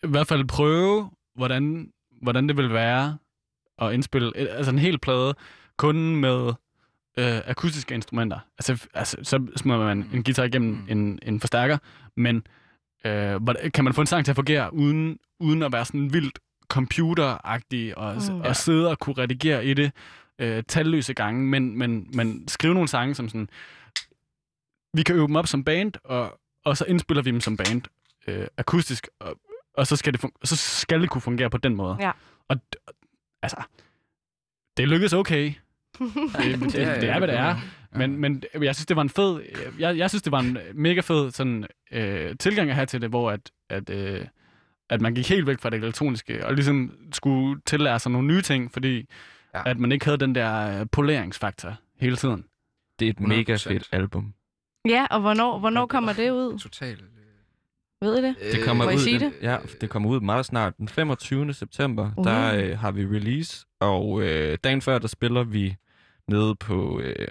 [0.03, 3.17] i hvert fald prøve, hvordan, hvordan det vil være
[3.81, 5.35] at indspille et- altså en hel plade,
[5.77, 6.47] kun med
[7.19, 8.39] øh, akustiske instrumenter.
[8.57, 10.85] Altså, altså så smider man en guitar igennem Mm.
[10.89, 11.77] en, en forstærker,
[12.17, 12.35] men
[13.05, 13.41] øh,
[13.73, 17.97] kan man få en sang til at fungere uden, uden at være sådan vildt computeragtig
[17.97, 18.41] og, Mm.
[18.41, 19.91] og sidde og kunne redigere i det
[20.39, 23.49] øh, talløse gange, men, men, men skrive nogle sange som sådan,
[24.93, 27.81] vi kan øve dem op som band, og, og så indspiller vi dem som band
[28.27, 29.39] øh, akustisk, og,
[29.73, 31.97] og så, skal det fun- så skal det kunne fungere på den måde.
[31.99, 32.11] Ja.
[32.47, 32.55] Og
[33.41, 33.57] altså,
[34.77, 35.53] det lykkedes okay.
[35.99, 37.55] Det, det, det, det er, hvad det er.
[37.91, 39.41] Men, men jeg synes, det var en fed...
[39.79, 43.09] Jeg, jeg synes, det var en mega fed sådan, øh, tilgang at have til det,
[43.09, 44.25] hvor at, at, øh,
[44.89, 48.41] at man gik helt væk fra det elektroniske, og ligesom skulle tillære sig nogle nye
[48.41, 49.05] ting, fordi
[49.55, 49.61] Ja.
[49.65, 52.45] at man ikke havde den der øh, poleringsfaktor hele tiden.
[52.99, 53.69] Det er et mega 100%.
[53.69, 54.33] fedt album.
[54.89, 56.59] Ja, og hvornår, hvornår kommer det ud?
[56.59, 57.03] Totalt.
[58.01, 58.35] Ved I det?
[58.51, 59.37] Det kommer jeg ud, sige den, det?
[59.41, 60.77] Ja, det kommer ud meget snart.
[60.77, 61.53] Den 25.
[61.53, 62.23] september, Uh.
[62.25, 65.75] der øh, har vi release, og øh, dagen før, der spiller vi
[66.27, 67.27] nede på øh,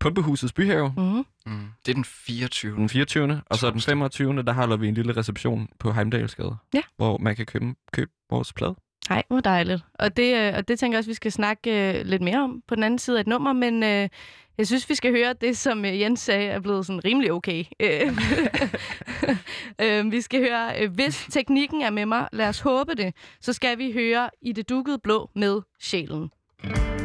[0.00, 1.24] Pumpehusets Byhave Mm-hmm.
[1.46, 1.66] Mm.
[1.86, 2.76] Det er den 24.
[2.76, 3.40] den 24.
[3.46, 3.90] Og så den Torsdag.
[3.92, 4.42] 25.
[4.42, 6.80] der holder vi en lille reception på Heimdalsgade, Ja.
[6.96, 8.74] hvor man kan købe, købe vores plade.
[9.10, 9.82] Nej, hvor dejligt.
[9.94, 12.62] Og det, øh, og det tænker jeg også, vi skal snakke øh, lidt mere om
[12.68, 14.08] på den anden side af et nummer, men øh,
[14.58, 17.64] jeg synes, vi skal høre det, som øh, Jens sagde, er blevet sådan rimelig okay.
[17.80, 18.16] Øh,
[20.12, 23.78] vi skal høre, øh, hvis teknikken er med mig, lad os håbe det, så skal
[23.78, 26.30] vi høre i det dukkede blå med sjælen.
[26.64, 27.01] I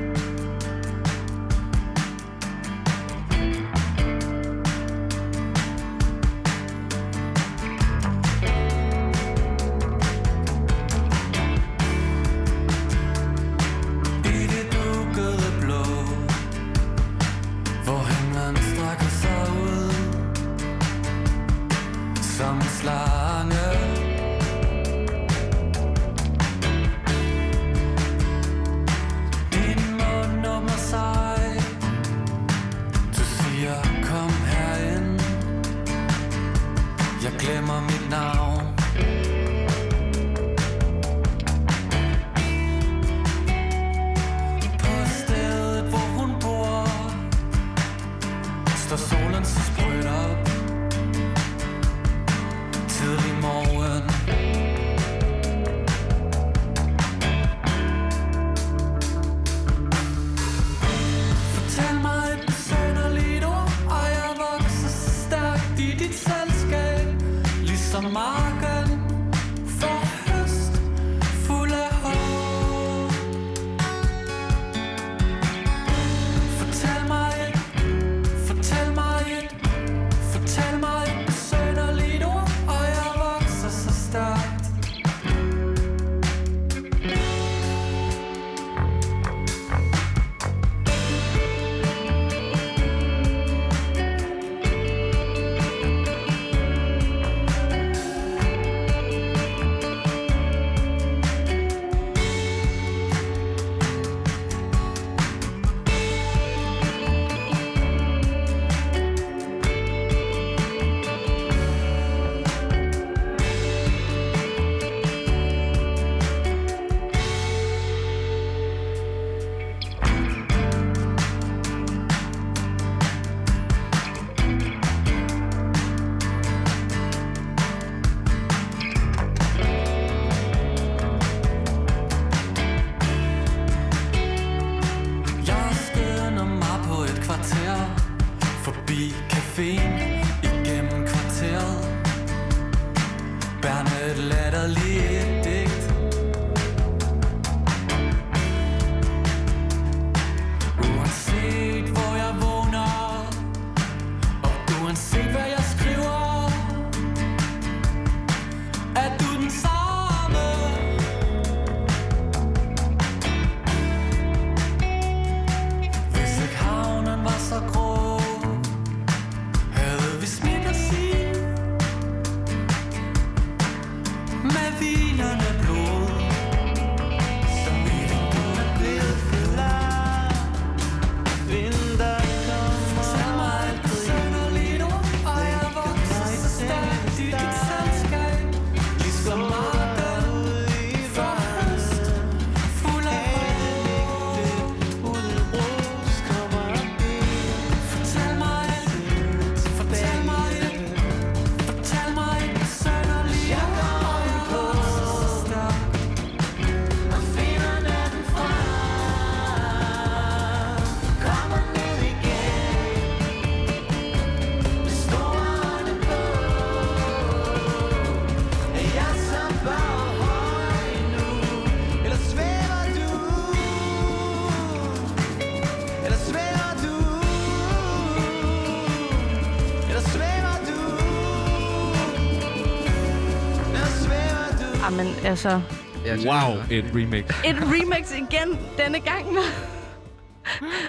[235.38, 235.62] altså...
[236.06, 237.23] Det Wow, er- et remix.
[237.46, 239.25] Et remix igen denne gang.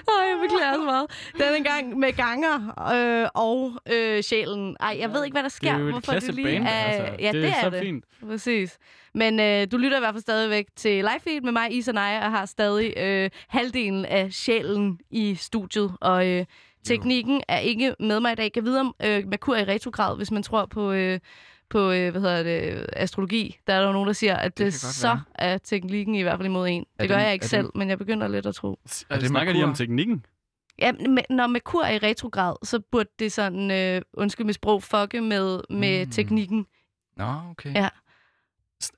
[0.09, 1.07] Åh, jeg beklager så meget.
[1.39, 2.57] Denne gang med ganger
[2.95, 4.77] øh, og øh, sjælen.
[4.81, 5.73] Ej, jeg ved ikke, hvad der Det sker.
[5.73, 6.69] er jo et hvorfor klasse lige band, er...
[6.71, 7.03] altså.
[7.21, 7.81] Ja, det, det er er så det.
[7.81, 8.05] fint.
[8.29, 8.79] Præcis.
[9.15, 12.25] Men øh, du lytter i hvert fald stadigvæk til live feed med mig, Isa Naja,
[12.25, 15.93] og har stadig øh, halvdelen af sjælen i studiet.
[16.01, 16.45] Og øh,
[16.85, 18.43] teknikken er ikke med mig i dag.
[18.45, 20.93] Jeg kan vide om øh, Merkur er i retrograd, hvis man tror på...
[20.93, 21.21] Øh,
[21.71, 24.65] på, øh, hvad hedder det, astrologi, der er der jo nogen, der siger, at Det
[24.65, 25.23] det så være.
[25.35, 26.81] er teknikken i hvert fald imod en.
[26.81, 28.79] Det Er gør det- jeg ikke er det- selv, men jeg begynder lidt at tro.
[29.11, 30.27] Er det Snakker de om teknikken?
[30.79, 34.83] Ja, men når Merkur er i retrograd, så burde det sådan, øh, undskyld mit sprog,
[34.83, 36.11] fucke med, med Mm.
[36.13, 36.67] teknikken.
[37.17, 37.75] Nå, okay.
[37.75, 37.89] Ja.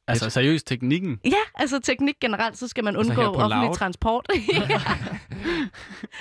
[0.09, 1.19] Altså seriøst teknikken?
[1.25, 3.75] Ja, altså teknik generelt, så skal man Altså undgå på offentlig Loud?
[3.75, 4.27] transport.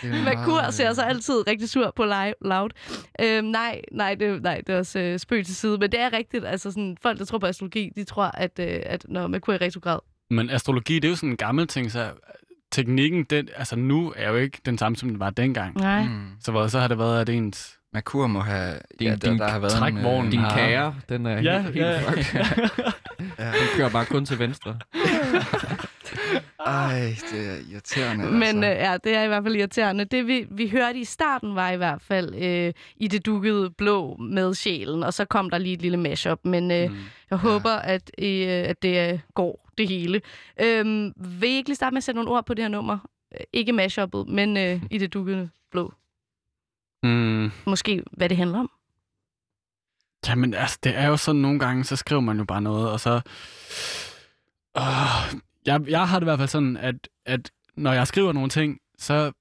[0.03, 2.69] Er Merkur ser øh, så altid rigtig sur på live, loud.
[3.21, 5.77] Øhm, nej, nej, det, nej, det er også øh, spøg til side.
[5.77, 6.45] Men det er rigtigt.
[6.45, 9.57] Altså sådan, folk, der tror på astrologi, de tror, at, øh, at når Merkur er
[9.61, 9.99] i retrograd.
[10.29, 12.11] Men astrologi, det er jo sådan en gammel ting, så
[12.71, 15.75] teknikken, den, altså nu er jo ikke den samme, som den var dengang.
[15.77, 16.03] Nej.
[16.03, 16.27] Mm.
[16.41, 18.73] Så hvad, så har det været, at ens Merkur må have...
[18.99, 20.19] Din- ja, der, din der har været trækvogn.
[20.21, 21.97] En, øh, Din har- kære, den er Ja, helt, ja.
[22.15, 22.43] helt ja.
[23.19, 24.79] Den kører bare kun til venstre.
[26.65, 28.31] Ej, det er irriterende.
[28.31, 28.85] Men øh, altså.
[28.91, 30.05] ja, det er i hvert fald irriterende.
[30.05, 34.15] Det vi, vi hørte i starten var i hvert fald øh, i det dukkede blå
[34.17, 36.39] med sjælen, og så kom der lige et lille mashup.
[36.43, 36.97] Men øh, Mm.
[37.29, 40.21] jeg håber, at, øh, at det øh, går, det hele.
[40.61, 42.97] Øhm, vil I ikke lige starte med at sætte nogle ord på det her nummer?
[43.33, 45.93] Øh, Ikke mashuppet, men øh, i det dukkede blå.
[47.03, 47.51] Mm.
[47.65, 48.71] Måske, hvad det handler om.
[50.27, 52.99] Jamen, altså, det er jo sådan nogle gange, så skriver man jo bare noget, og
[52.99, 53.21] så...
[54.77, 56.95] Øh, jeg, jeg har det i hvert fald sådan, at,
[57.25, 59.31] at når jeg skriver nogle ting, så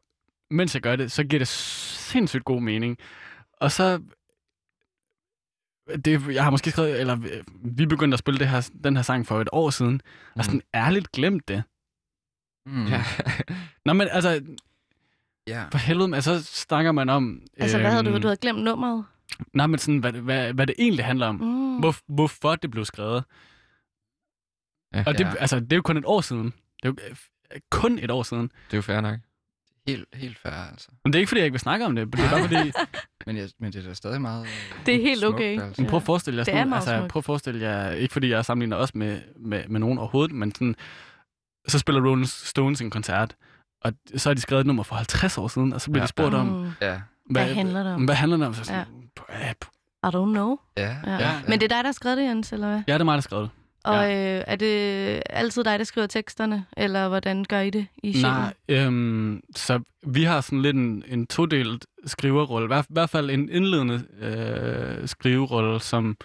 [0.51, 2.99] mens jeg gør det, så giver det sindssygt god mening.
[3.53, 4.03] Og så...
[6.05, 7.45] Det, jeg har måske skrevet, eller øh,
[7.76, 10.01] vi begyndte at spille det her, den her sang for et år siden,
[10.37, 11.62] og sådan ærligt glemt det.
[12.66, 12.87] Mm.
[12.87, 13.05] Ja.
[13.85, 14.43] Nå, men altså,
[15.47, 15.64] ja.
[15.72, 17.43] for helvede, altså, så snakker man om...
[17.57, 18.11] Altså, hvad havde du?
[18.11, 19.05] øhm, Du havde glemt nummeret?
[19.53, 21.34] Nej, men sådan, hvad, hvad, hvad det egentlig handler om.
[21.34, 21.76] Mm.
[21.78, 23.24] Hvor, hvorfor det blev skrevet.
[24.95, 25.05] Ja.
[25.07, 25.32] Og det, Ja.
[25.41, 26.45] altså, det er jo kun et år siden.
[26.82, 26.97] Det er jo
[27.55, 28.43] øh, kun et år siden.
[28.43, 29.18] Det er jo fair nok.
[29.86, 30.89] Helt, helt fair, altså.
[31.05, 32.12] Men det er ikke, fordi jeg ikke vil snakke om det.
[32.12, 32.72] Det er bare fordi...
[33.26, 35.61] Men, jeg, men det er da stadig meget øh, Det er helt smukt, okay.
[35.62, 35.82] Altså.
[35.82, 37.11] Men prøv at forestille jer Det sådan, er meget altså, smukt.
[37.12, 40.55] prøv at forestille jer, ikke fordi jeg sammenligner os med, med, med nogen overhovedet, men
[40.55, 40.74] sådan,
[41.68, 43.36] så spiller Rolling Stones en koncert,
[43.80, 46.07] og så har de skrevet et nummer for 50 år siden, og så bliver Ja.
[46.07, 46.70] de spurgt om, Mm.
[46.80, 48.05] Ja, Hvad handler det om?
[48.05, 48.55] Hvad handler det om?
[48.55, 48.84] Så sådan, ja.
[50.05, 50.57] I don't know.
[50.76, 51.12] ja, Ja.
[51.12, 51.41] Ja.
[51.49, 52.83] Men det er dig, der har skrevet det, Jens, eller hvad?
[52.89, 53.51] ja, det er mig, der har skrevet det.
[53.85, 58.12] Og øh, er det altid dig, der skriver teksterne, eller hvordan gør I det i
[58.12, 58.31] sjælen?
[58.31, 62.64] Nej, øhm, så vi har sådan lidt en, en todelt skriverrolle.
[62.64, 66.16] I hvert, fald en indledende øh, skriverolle, som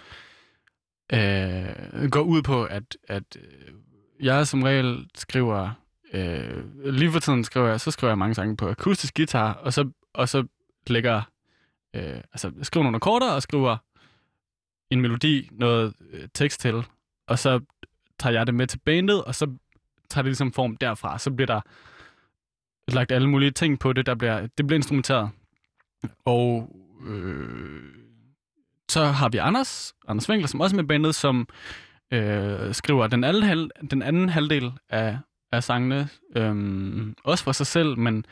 [1.12, 3.74] øh, går ud på, at, at øh,
[4.20, 5.70] jeg som regel skriver,
[6.12, 9.72] øh, lige for tiden skriver jeg, så skriver jeg mange sange på akustisk guitar, og
[9.72, 10.44] så, og så
[10.86, 11.22] lægger,
[11.94, 13.76] øh, altså skriver nogle akkorder og skriver
[14.90, 16.84] en melodi, noget øh, tekst til,
[17.26, 17.60] og så
[18.18, 19.46] tager jeg det med til bandet, og så
[20.10, 21.18] tager det ligesom form derfra.
[21.18, 21.60] Så bliver der
[22.88, 25.30] lagt alle mulige ting på det, der bliver, det bliver instrumenteret.
[26.24, 26.76] Og
[27.06, 27.82] øh,
[28.88, 31.48] så har vi Anders, Anders Winkler, som også er med bandet, som
[32.10, 35.18] øh, skriver den anden, halv, den anden halvdel af,
[35.52, 38.24] af sangene, øh, også for sig selv, men øh,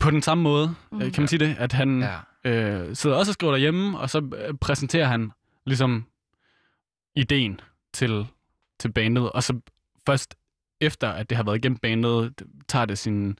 [0.00, 0.98] på den samme måde, Mm.
[0.98, 1.10] mm.
[1.10, 2.00] kan man sige det, at han
[2.44, 2.50] ja.
[2.50, 5.30] øh, sidder også og skriver derhjemme, og så øh, præsenterer han
[5.66, 6.04] ligesom
[7.16, 7.60] ideen
[7.92, 8.26] til,
[8.78, 9.60] til bandet, og så
[10.06, 10.34] først
[10.80, 13.38] efter, at det har været igennem bandet, tager det sin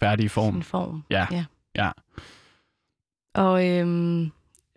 [0.00, 0.54] færdige form.
[0.54, 1.02] Sin form.
[1.10, 1.26] Ja.
[1.30, 1.44] Ja.
[1.74, 1.90] ja.
[3.34, 4.30] Og øhm,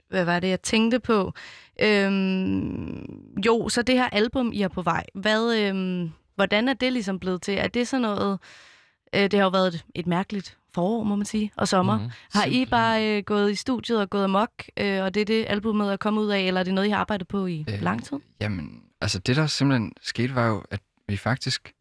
[0.10, 1.34] hvad var det, jeg tænkte på?
[1.82, 6.94] Øhm, jo, så det her album, I er på vej, hvad, øhm, hvordan er det
[6.94, 7.58] ligesom blevet til?
[7.58, 8.40] Er det sådan noget...
[9.16, 12.00] Øh, det har jo været et, et mærkeligt forår, må man sige, og sommer.
[12.00, 15.26] Mm, har I bare øh, gået i studiet og gået amok, øh, og det er
[15.26, 17.66] det, albumet er kommet ud af, eller er det noget, I har arbejdet på i
[17.70, 18.18] øh, lang tid?
[18.42, 21.74] Jamen, altså det der simpelthen skete, var jo, at vi faktisk,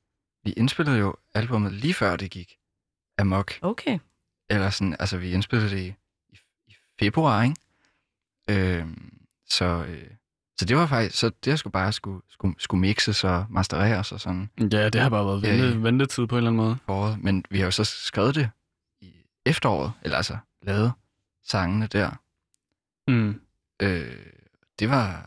[0.45, 2.57] vi indspillede jo albummet lige før det gik
[3.19, 3.53] amok.
[3.63, 3.99] Okay.
[4.51, 5.95] Eller sådan, altså vi indspillede det i,
[6.29, 7.57] i, i februar, ikke?
[8.51, 9.19] Øhm,
[9.49, 10.11] så, øh,
[10.61, 14.21] så det var faktisk, så det skulle bare skulle, skulle, skulle mixes og mastereres og
[14.21, 15.75] sådan Ja, det har bare været vente, ja.
[15.75, 16.77] ventetid på en eller anden måde.
[16.87, 17.19] foråret.
[17.21, 18.51] Men vi har jo så skrevet det
[19.01, 19.13] i
[19.47, 20.93] efteråret, eller altså lavet
[21.47, 22.11] sangene der.
[23.09, 23.41] Mm.
[23.83, 24.17] Øh,
[24.79, 25.27] det var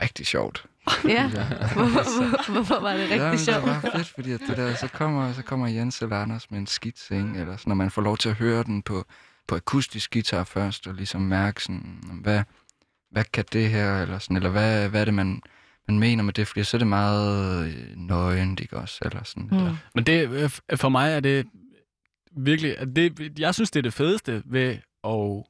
[0.00, 0.66] rigtig sjovt.
[1.08, 1.28] Ja.
[1.74, 3.56] Hvorfor, hvorfor var det rigtig ja, men sjovt?
[3.64, 6.58] Det var fedt, fordi at det der, så kommer, så kommer Jens eller Anders med
[6.58, 7.28] en skitse, ikke?
[7.40, 9.04] eller sådan, når man får lov til at høre den på,
[9.48, 12.42] på akustisk guitar først, og ligesom mærke sådan, hvad,
[13.12, 15.42] hvad kan det her, eller sådan, eller hvad, hvad er det, man,
[15.88, 18.98] man mener med det, fordi så er det meget øh, nøgent, ikke også?
[19.04, 19.56] Eller sådan, Mm.
[19.58, 21.46] eller, Men det, øh, f- for mig er det
[22.36, 22.76] virkelig...
[22.96, 25.44] Det, jeg synes, det er det fedeste ved at,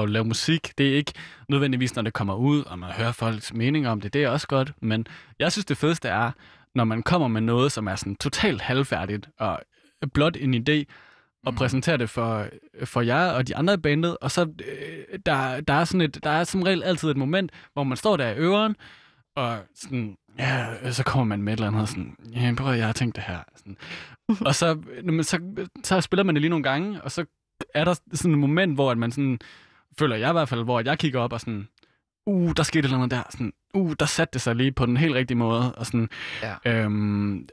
[0.00, 0.72] at lave musik.
[0.78, 1.12] Det er ikke
[1.48, 4.12] nødvendigvis, når det kommer ud, og man hører folks mening om det.
[4.12, 4.72] Det er også godt.
[4.82, 5.06] Men
[5.38, 6.30] jeg synes, det fedeste er,
[6.74, 9.60] når man kommer med noget, som er sådan totalt halvfærdigt, og
[10.14, 10.84] blot en idé,
[11.46, 11.56] og Mm.
[11.56, 12.46] præsentere det for,
[12.84, 16.24] for jer og de andre i bandet, og så øh, der, der, er sådan et,
[16.24, 18.76] der er som regel altid et moment, hvor man står der i øveren,
[19.36, 22.86] og sådan, ja, så kommer man med et eller andet, sådan, ja, prøv at jeg
[22.86, 23.38] har tænkt det her.
[23.56, 23.76] Sådan.
[24.48, 24.78] og så,
[25.22, 27.24] så, så spiller man det lige nogle gange, og så
[27.74, 29.38] er der sådan et moment, hvor at man sådan,
[29.98, 31.68] føler jeg i hvert fald, hvor jeg kigger op og sådan,
[32.26, 34.86] uh, der skete et eller andet der, sådan, uh, der satte det sig lige på
[34.86, 36.08] den helt rigtige måde, og sådan,
[36.42, 36.54] Ja.
[36.84, 37.48] øhm,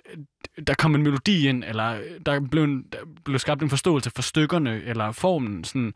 [0.67, 4.21] der kom en melodi ind, eller der blev, en, der blev skabt en forståelse for
[4.21, 5.93] stykkerne, eller formen, sådan,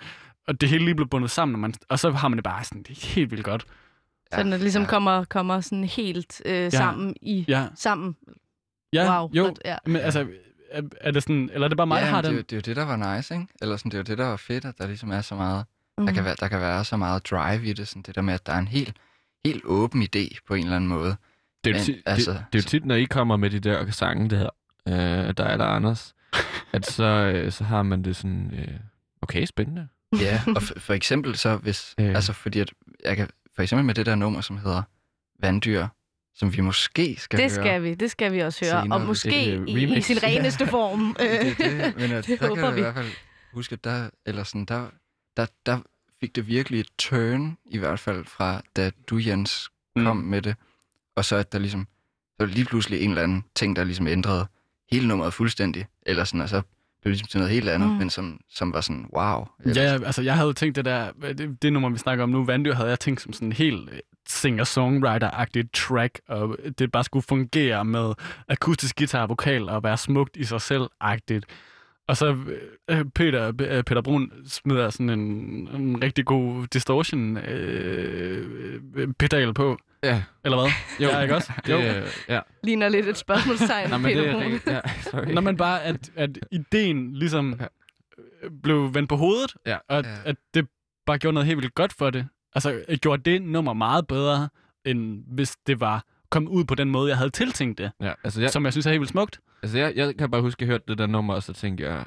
[0.48, 2.64] og det hele lige blev bundet sammen, og, man, og så har man det bare
[2.64, 3.66] sådan, det er helt vildt godt.
[4.34, 4.88] Så den ligesom ja.
[4.90, 8.16] kommer, kommer sådan helt øh, sammen i Ja, sammen.
[8.94, 9.76] ja Wow, jo, ja.
[9.86, 10.28] men altså,
[10.72, 12.52] er, er det sådan, eller er det bare mig, ja, der har det, er det
[12.54, 13.48] er jo det, der var nice, ikke?
[13.62, 15.66] Eller sådan, det er jo det, der var fedt, at der ligesom er så meget,
[15.98, 16.06] Mm.
[16.06, 18.34] der, kan være, der kan være så meget drive i det, sådan det der med,
[18.34, 18.98] at der er en helt,
[19.46, 21.16] helt åben idé på en eller anden måde.
[21.64, 23.50] Det er, jo Men, tit, altså, det, det er jo tit, når I kommer med
[23.50, 24.50] de der sange, det her,
[24.88, 26.16] øh, der er der Anders,
[26.74, 28.80] at så, øh, så har man det sådan, øh,
[29.22, 29.88] okay, spændende.
[30.20, 32.08] Ja, og for, for eksempel så, hvis, Øh.
[32.16, 32.72] altså fordi at,
[33.06, 34.82] jeg kan, for eksempel med det der nummer, som hedder
[35.40, 35.88] Vanddyr,
[36.36, 37.50] som vi måske skal Det høre.
[37.66, 38.82] skal vi, det skal vi også høre.
[38.82, 41.16] senere, og måske det er i, i sin reneste form.
[41.20, 42.80] det, det, men at, det der håber kan vi.
[42.80, 43.08] i hvert fald
[43.54, 44.88] huske, at der, eller sådan, der,
[45.38, 45.78] der, der
[46.20, 50.24] fik det virkelig et turn, i hvert fald fra da du, Jens, kom Mm.
[50.24, 50.56] med det.
[51.16, 51.88] Og så at der ligesom,
[52.30, 54.48] så var lige pludselig en eller anden ting, der ligesom ændrede
[54.92, 55.86] hele nummeret fuldstændig.
[56.06, 56.62] Eller sådan, og så
[57.02, 57.96] blev det ligesom til noget helt andet, Mm.
[57.96, 59.46] men som, som var sådan, wow.
[59.64, 62.46] Eller Ja, altså jeg havde tænkt det der, det, det nummer, vi snakker om nu,
[62.46, 67.24] Vanddyr, havde jeg tænkt som sådan en helt øh, singer-songwriter-agtigt track, og det bare skulle
[67.24, 68.14] fungere med
[68.48, 71.46] akustisk guitar og vokal og være smukt i sig selv-agtigt.
[72.08, 72.36] Og så
[72.90, 75.20] øh, Peter, øh, Peter Brun smider sådan en,
[75.76, 79.78] en rigtig god distortion øh, øh, pedal på.
[80.04, 80.24] Ja.
[80.44, 80.72] Eller hvad?
[81.00, 81.08] Jo.
[81.08, 81.52] Ja, ikke også?
[81.70, 81.78] Jo.
[81.78, 82.40] Det, øh, ja.
[82.64, 84.44] Ligner lidt et spørgsmålstegn, Nå, men det Peter er Brun.
[84.44, 84.68] rigtigt.
[84.68, 85.26] Ja, sorry.
[85.34, 87.66] Når man bare, at, at ideen ligesom Ja.
[88.64, 89.78] blev vendt på hovedet, Ja.
[89.90, 90.16] og at, Ja.
[90.26, 90.68] at det
[91.06, 92.28] bare gjorde noget helt vildt godt for det.
[92.56, 94.50] Altså, jeg gjorde det nummer meget bedre,
[94.86, 97.92] end hvis det var kommet ud på den måde, jeg havde tiltænkt det.
[98.02, 99.40] Ja, altså jeg, Som jeg synes er helt vildt smukt.
[99.64, 101.84] Altså jeg, jeg kan bare huske, at jeg hørte det der nummer, og så tænkte
[101.84, 102.06] jeg,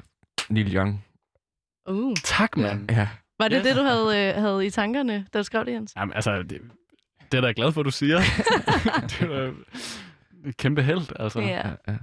[0.49, 1.05] Neil Young.
[1.89, 2.13] Uh.
[2.23, 2.91] Tak, mand.
[2.91, 3.07] Ja.
[3.39, 3.63] Var det Ja.
[3.63, 5.93] det, du havde, øh, havde i tankerne, da du skrev det, Jens?
[5.97, 6.61] Jamen, altså, det,
[7.31, 8.17] det er da jeg glad for, at du siger.
[9.09, 9.53] det er
[10.45, 11.39] et kæmpe held, altså.
[11.39, 11.67] Ja.
[11.67, 11.93] ja,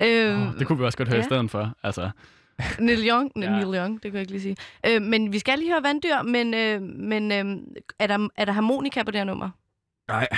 [0.00, 0.30] ja.
[0.30, 1.22] Øhm, Oh, det kunne vi også godt høre ja.
[1.22, 1.74] i stedet for.
[1.82, 2.10] Altså,
[2.78, 3.40] Neil Young, Ja.
[3.42, 3.50] ja.
[3.50, 4.56] Neil Young, det kan jeg ikke lige sige.
[4.86, 7.62] Øh, men vi skal lige høre vanddyr, men, øh, men øh,
[7.98, 9.50] er, der, er der harmonika på det her nummer?
[10.08, 10.28] Nej.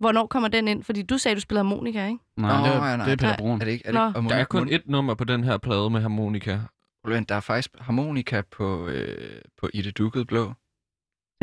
[0.00, 0.82] Hvornår kommer den ind?
[0.84, 2.18] Fordi du sagde, du spiller harmonika, ikke?
[2.36, 3.04] nej, Nå, det, er, ja, nej.
[3.06, 3.36] det er Peter Nej.
[3.38, 3.60] Brun.
[3.60, 3.86] Er det ikke?
[3.86, 4.00] Er Nå.
[4.00, 4.18] det ikke?
[4.18, 6.58] Og Der er kun et nummer på den her plade med harmonika.
[7.06, 10.52] Vent, Der er faktisk harmonika på, øh, på I det dukkede blå.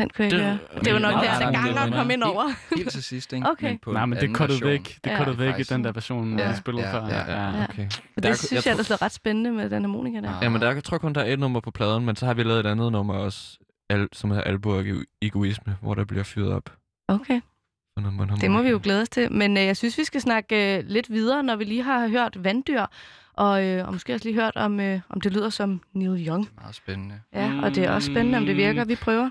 [0.00, 0.58] Den kunne jeg ikke Det- høre.
[0.84, 2.74] Det var nok Nej, der, nej, der nej, det- kom ind over.
[2.76, 3.46] Helt til sidst, ikke?
[3.52, 3.68] Okay.
[3.68, 4.68] Men på Nej, en men det version.
[4.68, 4.98] væk.
[5.04, 5.18] Det Ja.
[5.18, 7.06] kuttet væk i den der version, Ja, vi spillede ja, før.
[7.06, 7.56] ja, ja.
[7.56, 7.64] Ja.
[7.64, 7.84] Okay.
[7.86, 10.20] Og Der det er- synes jeg jeg, tror- ellers er ret spændende med den harmonika
[10.20, 10.30] der.
[10.30, 10.38] Ja.
[10.42, 12.34] Ja, men der, jeg tror kun, der er et nummer på pladen, men så har
[12.34, 13.58] vi lavet et andet nummer også,
[13.90, 16.72] al, som hedder Alborg Egoisme, hvor der bliver fyret op.
[17.08, 17.40] Okay.
[18.40, 19.32] Det må vi jo glæde os til.
[19.32, 22.44] Men øh, jeg synes, vi skal snakke øh, lidt videre, når vi lige har hørt
[22.44, 22.86] vanddyr,
[23.32, 26.48] og, øh, og måske også lige hørt, om, øh, om det lyder som Neil Young.
[26.60, 27.20] Meget spændende.
[27.34, 28.84] Ja, og det er også spændende, om det virker.
[28.84, 29.30] Vi prøver.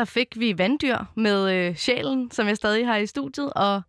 [0.00, 3.82] Der fik vi vanddyr med øh, sjælen, som jeg stadig har i studiet, og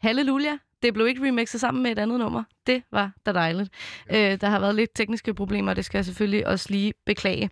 [0.00, 0.58] Halleluja.
[0.82, 2.44] Det blev ikke remixet sammen med et andet nummer.
[2.66, 3.70] Det var da dejligt.
[4.10, 7.50] Øh, der har været lidt tekniske problemer, og det skal jeg selvfølgelig også lige beklage.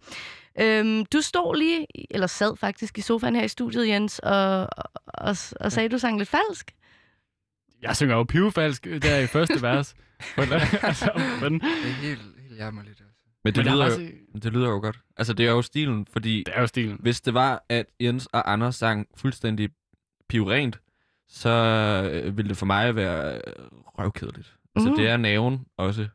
[0.60, 4.84] Øhm, du stod lige, eller sad faktisk i sofaen her i studiet, Jens, og, og,
[5.06, 6.74] og, og sagde, at du sang lidt falsk.
[7.82, 9.94] Jeg synger jo pivfalsk der i første vers.
[10.82, 11.10] altså,
[11.42, 13.00] men, Det er helt, helt jammerligt.
[13.00, 13.04] Altså.
[13.44, 14.00] Men det, Men der lyder er
[14.34, 14.98] jo, det lyder jo godt.
[15.16, 16.96] Altså, det er jo stilen, fordi det er jo stilen.
[17.00, 19.70] hvis det var, at Jens og Anders sang fuldstændig
[20.28, 20.78] pivrent,
[21.28, 21.50] så
[22.12, 23.40] øh, ville det for mig være øh,
[23.98, 24.54] røvkedeligt.
[24.76, 24.98] Altså, Mhm.
[24.98, 26.08] det er naven også.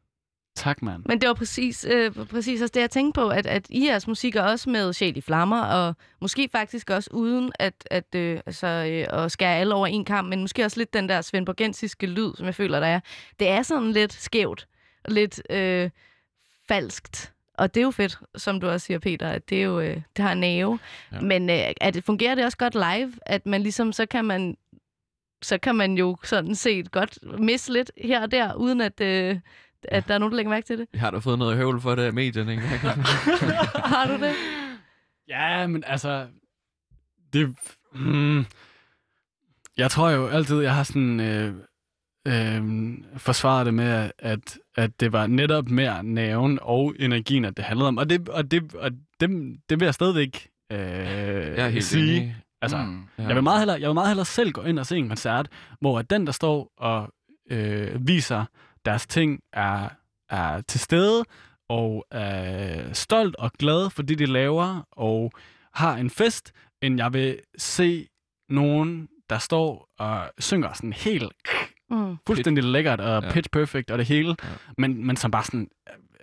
[0.56, 1.04] Tak, mand.
[1.06, 4.08] Men det var præcis, øh, præcis også det, jeg tænkte på, at, at i jeres
[4.08, 8.40] musik er også med sjæl i flammer, og måske faktisk også uden at, at, øh,
[8.46, 12.08] altså, øh, at skære alle over en kamp, men måske også lidt den der svendborgensiske
[12.08, 13.00] lyd, som jeg føler, der er.
[13.40, 14.68] Det er sådan lidt skævt,
[15.04, 15.90] og lidt øh,
[16.68, 17.34] falskt.
[17.62, 20.02] Og det er jo fedt, som du også siger, Peter, at det, er jo, øh,
[20.16, 20.80] det har en nerve.
[21.12, 21.22] Ja.
[21.22, 24.58] Men øh, at det fungerer det også godt live, at man ligesom, så kan man
[25.42, 29.40] så kan man jo sådan set godt misse lidt her og der, uden at, øh,
[29.84, 30.88] at der er nogen, der lægger mærke til det.
[30.94, 32.64] Jeg har da fået noget høvl for det af medierne, ikke?
[33.94, 34.34] Har du det?
[35.28, 36.28] Ja, men altså...
[37.34, 37.56] Det...
[37.94, 38.46] Hmm,
[39.78, 41.20] jeg tror jo altid, jeg har sådan...
[41.20, 41.54] Øh,
[42.28, 47.66] øh, forsvaret det med, at, at det var netop mere nerven og energien, at det
[47.66, 47.98] handlede om.
[47.98, 49.30] Og det, og det, og det,
[49.70, 52.18] det vil jeg stadigvæk øh, Jeg er helt sige.
[52.18, 52.36] enig.
[52.62, 53.04] Altså, Mm.
[53.18, 53.24] Ja.
[53.28, 55.48] jeg, vil meget hellere, jeg vil meget hellere selv gå ind og se en koncert,
[55.80, 57.14] hvor at den, der står og
[57.52, 58.46] øh, viser
[58.86, 59.90] deres ting, er,
[60.30, 61.24] er til stede
[61.70, 65.32] og er stolt og glad for det, de laver, og
[65.74, 66.52] har en fest,
[66.82, 68.08] end jeg vil se
[68.50, 71.34] nogen, der står og synger sådan helt
[71.92, 72.18] Mm.
[72.28, 73.32] fuldstændig lækkert og Ja.
[73.32, 74.50] pitch perfect og det hele, Ja.
[74.78, 75.68] men, men som bare sådan,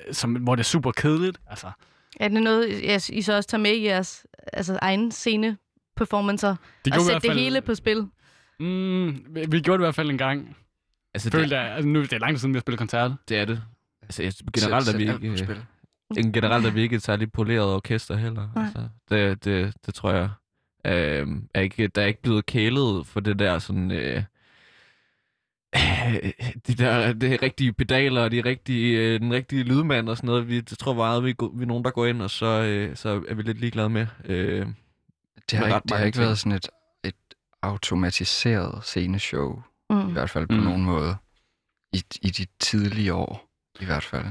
[0.09, 1.39] øh, som, hvor det er super kedeligt.
[1.47, 1.71] Altså,
[2.21, 2.69] Er det noget,
[3.09, 5.57] I så også tager med i jeres altså, egen scene
[5.97, 8.07] performancer det og vi sætte hvert det fald- hele på spil?
[8.61, 10.57] Mm, vi, vi gjorde det i hvert fald en gang.
[11.15, 13.11] Altså, Følte det, jeg, altså, nu det er lang tid siden, vi har spillet koncert.
[13.29, 13.63] det er det.
[14.03, 15.33] Altså, jeg, generelt er Sæt- vi sæt alt ikke...
[15.33, 16.33] øh, spil.
[16.35, 18.49] Generelt er vi ikke et særligt poleret orkester heller.
[18.55, 18.65] Nej.
[18.65, 20.29] Altså, det, det, det tror jeg.
[20.87, 23.91] Øh, er ikke, der er ikke blevet kælet for det der sådan...
[23.91, 24.23] Øh,
[26.67, 30.49] de der det rigtige pedaler og de rigtige, øh, den rigtige lydmand og sådan noget.
[30.49, 32.97] Vi, det tror jeg meget, vi, vi er nogen, der går ind, og så, øh,
[32.97, 34.07] så er vi lidt ligeglade med.
[34.25, 34.67] Øh,
[35.51, 36.25] Det har, Med ret ikke, det har ikke ting.
[36.27, 36.69] været sådan et,
[37.05, 37.15] et
[37.63, 40.13] automatiseret sceneshow, i Mm.
[40.13, 40.61] hvert fald på Mm.
[40.63, 41.17] nogen måde.
[41.93, 43.49] I, I de tidlige år,
[43.81, 44.25] i hvert fald.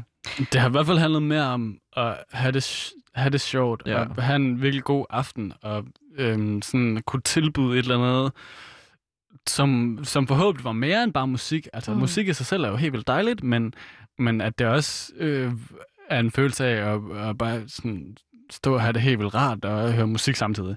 [0.54, 4.00] Det har i hvert fald handlet mere om at have det, have det sjovt, ja.
[4.00, 5.86] og have en virkelig god aften, og
[6.18, 8.32] øhm, sådan kunne tilbyde et eller andet,
[9.48, 11.68] som, som forhåbentlig var mere end bare musik.
[11.74, 12.00] Altså, Mm.
[12.00, 13.74] musik i sig selv er jo helt vildt dejligt, men,
[14.20, 15.52] men at det også øh,
[16.10, 18.18] er en følelse af at, at bare sådan
[18.52, 20.76] stå og have det helt vildt rart og høre musik samtidig.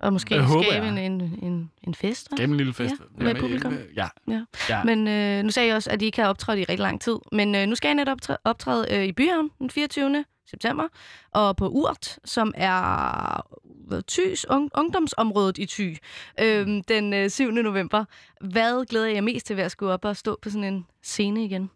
[0.00, 1.06] Og måske håber skabe jeg.
[1.06, 2.36] en, en, en, en fest også?
[2.36, 2.94] Skabe en lille fest.
[3.18, 3.72] Ja, med publikum.
[3.72, 4.08] øh, Ja.
[4.28, 4.44] Ja.
[4.68, 4.84] ja.
[4.84, 7.16] Men øh, nu sagde jeg også, at I ikke har optrådt i rigtig lang tid.
[7.32, 10.24] Men øh, nu skal jeg netop optræde, optræde øh, i Byhavn den 24.
[10.50, 10.88] september.
[11.30, 13.46] Og på Urt, som er
[14.08, 15.96] Thys, ung, ungdomsområdet i Thy,
[16.40, 17.50] øh, den øh, 7.
[17.50, 18.04] november.
[18.40, 20.86] Hvad glæder jeg jer mest til ved at skulle op og stå på sådan en
[21.02, 21.70] scene igen?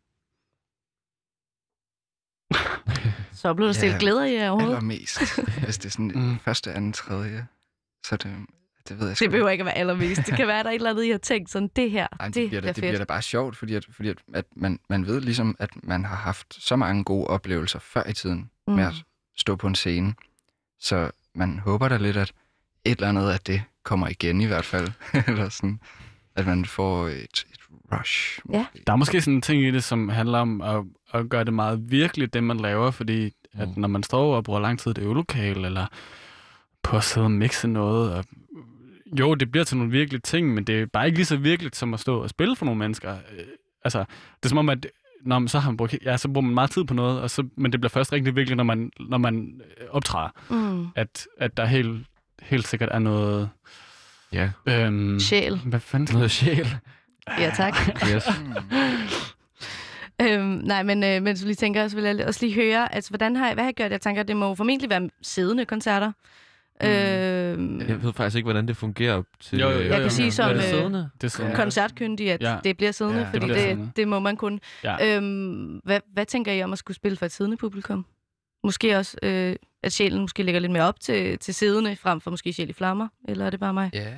[3.42, 3.94] Så blev der stillet.
[3.94, 4.76] Ja, Glæder jeg jer overhovedet?
[4.76, 5.18] Allermest.
[5.64, 6.38] Hvis det er sådan Mm.
[6.38, 7.46] første, anden, tredje,
[8.06, 8.36] så det,
[8.88, 10.20] det ved jeg sgu Det behøver ikke at være allermest.
[10.26, 12.06] Det kan være, at der er et eller andet, I har tænkt sådan, det her,
[12.20, 12.82] Ej, det, det, bliver, er da, det fedt.
[12.82, 16.04] bliver da bare sjovt, fordi, at, fordi at, at man, man ved ligesom, at man
[16.04, 18.74] har haft så mange gode oplevelser før i tiden mm.
[18.74, 18.94] med at
[19.36, 20.14] stå på en scene.
[20.80, 22.32] Så man håber da lidt, at
[22.84, 24.88] et eller andet af det kommer igen i hvert fald.
[25.28, 25.80] eller sådan,
[26.36, 27.60] at man får et, et
[27.92, 28.40] rush.
[28.52, 28.66] Ja.
[28.86, 30.84] Der er måske sådan en ting i det, som handler om at,
[31.14, 33.74] at gøre det meget virkeligt, det man laver, fordi at Mm.
[33.80, 35.86] når man står og bruger lang tid i det øvelokale, eller
[36.82, 38.24] på at sidde og mixe noget, og
[39.18, 41.76] jo, det bliver til nogle virkelige ting, men det er bare ikke lige så virkeligt
[41.76, 43.12] som at stå og spille for nogle mennesker.
[43.12, 43.44] Øh,
[43.84, 43.98] Altså,
[44.36, 44.86] det er som om, at
[45.26, 47.30] når man, så, har man brugt, ja, så bruger man meget tid på noget, og
[47.30, 50.86] så, men det bliver først rigtig virkeligt, når man, når man øh, optræder, Mm.
[50.96, 52.06] at, at der helt,
[52.42, 53.48] helt sikkert er noget...
[54.32, 55.56] ja, Øhm, Sjæl.
[55.64, 56.68] Hvad fanden noget sjæl.
[57.38, 57.74] Ja, tak.
[58.14, 58.24] Yes.
[60.22, 63.10] Øhm, nej, men øh, mens du lige tænker, så vil jeg også lige høre, altså,
[63.10, 63.90] hvordan har, hvad har I gjort?
[63.90, 66.12] Jeg tænker, det må jo formentlig være siddende koncerter.
[66.80, 66.88] Mm.
[66.88, 69.58] Øhm, Jeg ved faktisk ikke, hvordan det fungerer til...
[69.58, 71.10] Jo, jo, jo, Jeg kan sige som, det øh, siddende?
[71.20, 71.54] Det er sådan.
[71.56, 72.56] koncertkyndig, at Ja.
[72.64, 73.92] det bliver siddende, Ja, ja, det fordi bliver det, siddende.
[73.96, 74.60] det må man kun.
[74.84, 75.16] Ja.
[75.16, 78.06] Øhm, hvad, hvad tænker I om at skulle spille for et siddende publikum?
[78.64, 82.30] Måske også, øh, at sjælen måske ligger lidt mere op til, til siddende, frem for
[82.30, 83.90] måske sjæl i flammer, eller er det bare mig?
[83.94, 84.12] Ja.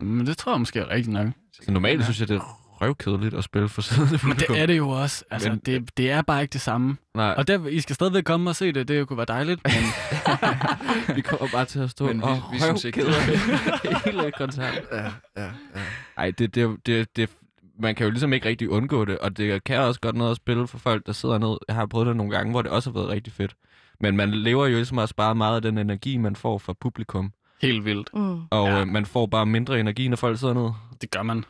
[0.00, 1.26] Men det tror jeg måske er rigtigt nok.
[1.52, 4.54] Så normalt synes jeg, det er røvkedeligt at spille for siddende Men publikum.
[4.54, 5.24] det er det jo også.
[5.30, 6.96] Altså, Men- det, det er bare ikke det samme.
[7.14, 8.88] Nej, Og der, I skal stadigvæk komme og se det.
[8.88, 9.60] Det kunne være dejligt.
[9.64, 13.14] Men vi kommer bare til at stå Men vi- og vi synes ikke, det
[14.04, 14.80] hele koncerten.
[14.92, 15.02] Ja,
[15.36, 15.44] ja,
[15.76, 15.80] ja.
[16.16, 17.30] Ej, det, det, det, det,
[17.78, 20.36] man kan jo ligesom ikke rigtig undgå det, og det kan også godt noget at
[20.36, 21.56] spille for folk, der sidder ned.
[21.68, 23.54] Jeg har prøvet det nogle gange, hvor det også har været rigtig fedt.
[24.00, 27.32] Men man lever jo ligesom også bare meget af den energi, man får fra publikum.
[27.62, 28.10] helt vildt.
[28.14, 28.40] Mm.
[28.50, 28.80] Og ja.
[28.80, 30.70] øh, man får bare mindre energi, når folk sidder ned.
[31.00, 31.44] Det gør man.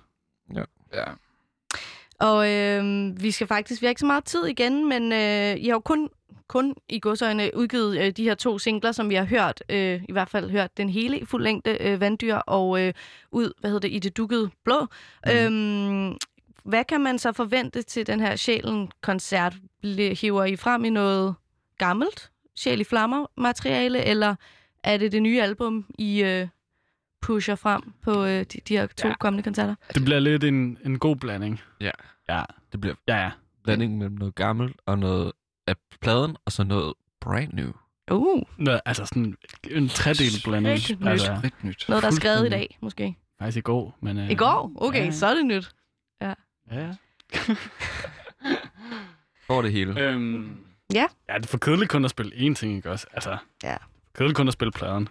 [0.57, 0.63] ja.
[2.21, 5.67] Og øh, vi skal faktisk, vi har ikke så meget tid igen, men øh, I
[5.67, 6.09] har jo kun,
[6.49, 10.13] kun i godsøjne udgivet øh, de her to singler, som vi har hørt, øh, i
[10.13, 12.95] hvert fald hørt den hele i fuld længde, øh, Vanddyr og øh,
[13.31, 14.87] ud, hvad hedder det, i det dukkede blå.
[15.27, 15.33] Mm.
[15.33, 16.17] Øhm,
[16.65, 19.55] hvad kan man så forvente til den her Sjælen-koncert?
[20.21, 21.35] Hiver I frem i noget
[21.79, 24.35] gammelt Sjæl i Flammer materiale, eller
[24.85, 26.49] er det det nye album, I øh,
[27.23, 29.09] pusher frem på øh, de, de her to Ja.
[29.09, 29.15] ja.
[29.21, 29.75] kommende koncerter?
[29.95, 31.61] Det bliver lidt en, en god blanding.
[31.81, 31.91] Ja.
[32.29, 32.43] Ja,
[32.73, 33.31] Det bliver ja, ja.
[33.65, 35.33] blanding mellem noget gammelt og noget
[35.67, 37.71] af pladen, og så noget brand new.
[38.11, 39.37] Uh, Nå, altså sådan
[39.71, 40.73] en tredel blanding.
[40.75, 41.07] Rigtig nyt.
[41.09, 41.85] Altså, nyt.
[41.89, 43.17] noget, der er skrevet i dag, måske.
[43.39, 43.99] faktisk i går.
[44.01, 44.73] Men, øh, I går?
[44.77, 45.11] Okay, ja.
[45.11, 45.71] så er det nyt.
[46.23, 46.35] Ja.
[49.47, 50.01] For det hele.
[50.01, 50.57] øhm,
[50.95, 51.07] Ja.
[51.29, 53.07] Ja, det er for kedeligt kun at spille én ting, ikke også?
[53.13, 53.77] Altså, Ja.
[54.15, 55.09] kedeligt kun at spille pladen.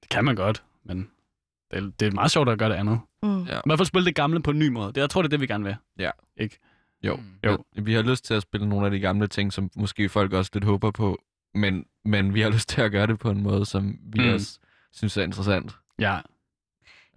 [0.00, 1.10] Det kan man godt, men
[1.70, 3.00] det er, det er meget sjovt at gøre det andet.
[3.22, 3.44] Mm.
[3.44, 3.58] Ja.
[3.58, 4.92] I hvert fald spille det gamle på en ny måde.
[4.92, 5.76] Det, jeg tror, det er det, vi gerne vil.
[5.98, 6.10] Ja.
[6.36, 6.58] Ikke?
[7.02, 7.16] Jo.
[7.16, 7.22] Mm.
[7.44, 7.64] Jo.
[7.76, 10.32] Ja, vi har lyst til at spille nogle af de gamle ting, som måske folk
[10.32, 11.22] også lidt håber på,
[11.54, 14.34] men, men vi har lyst til at gøre det på en måde, som vi mm.
[14.34, 14.58] også
[14.92, 15.76] synes er interessant.
[15.98, 16.18] Ja.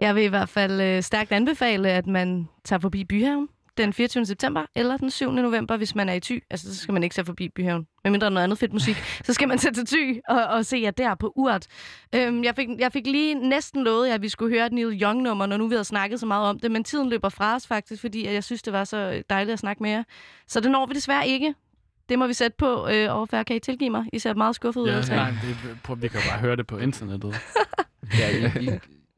[0.01, 3.47] Jeg vil i hvert fald øh, stærkt anbefale, at man tager forbi Byhaven
[3.77, 4.25] den 24.
[4.25, 5.31] september eller den 7.
[5.31, 6.43] november, hvis man er i Thy.
[6.49, 7.87] Altså, så skal man ikke tage forbi Byhaven.
[8.03, 10.65] Medmindre der er noget andet fedt musik, så skal man tage til Thy og, og
[10.65, 11.67] se jer der på Urt.
[12.15, 15.45] Øhm, jeg, fik, jeg fik lige næsten lovet, at vi skulle høre et Neil Young-nummer,
[15.45, 18.01] når nu vi havde snakket så meget om det, men tiden løber fra os faktisk,
[18.01, 20.03] fordi at jeg synes, det var så dejligt at snakke med jer.
[20.47, 21.55] Så det når vi desværre ikke.
[22.09, 23.45] Det må vi sætte på øh, overfærd.
[23.45, 24.05] Kan I tilgive mig?
[24.13, 24.87] I ser meget skuffet ud.
[24.87, 27.35] ja nej, det, prøv, vi kan jo bare høre det på internettet.
[28.19, 28.69] Ja, I, I,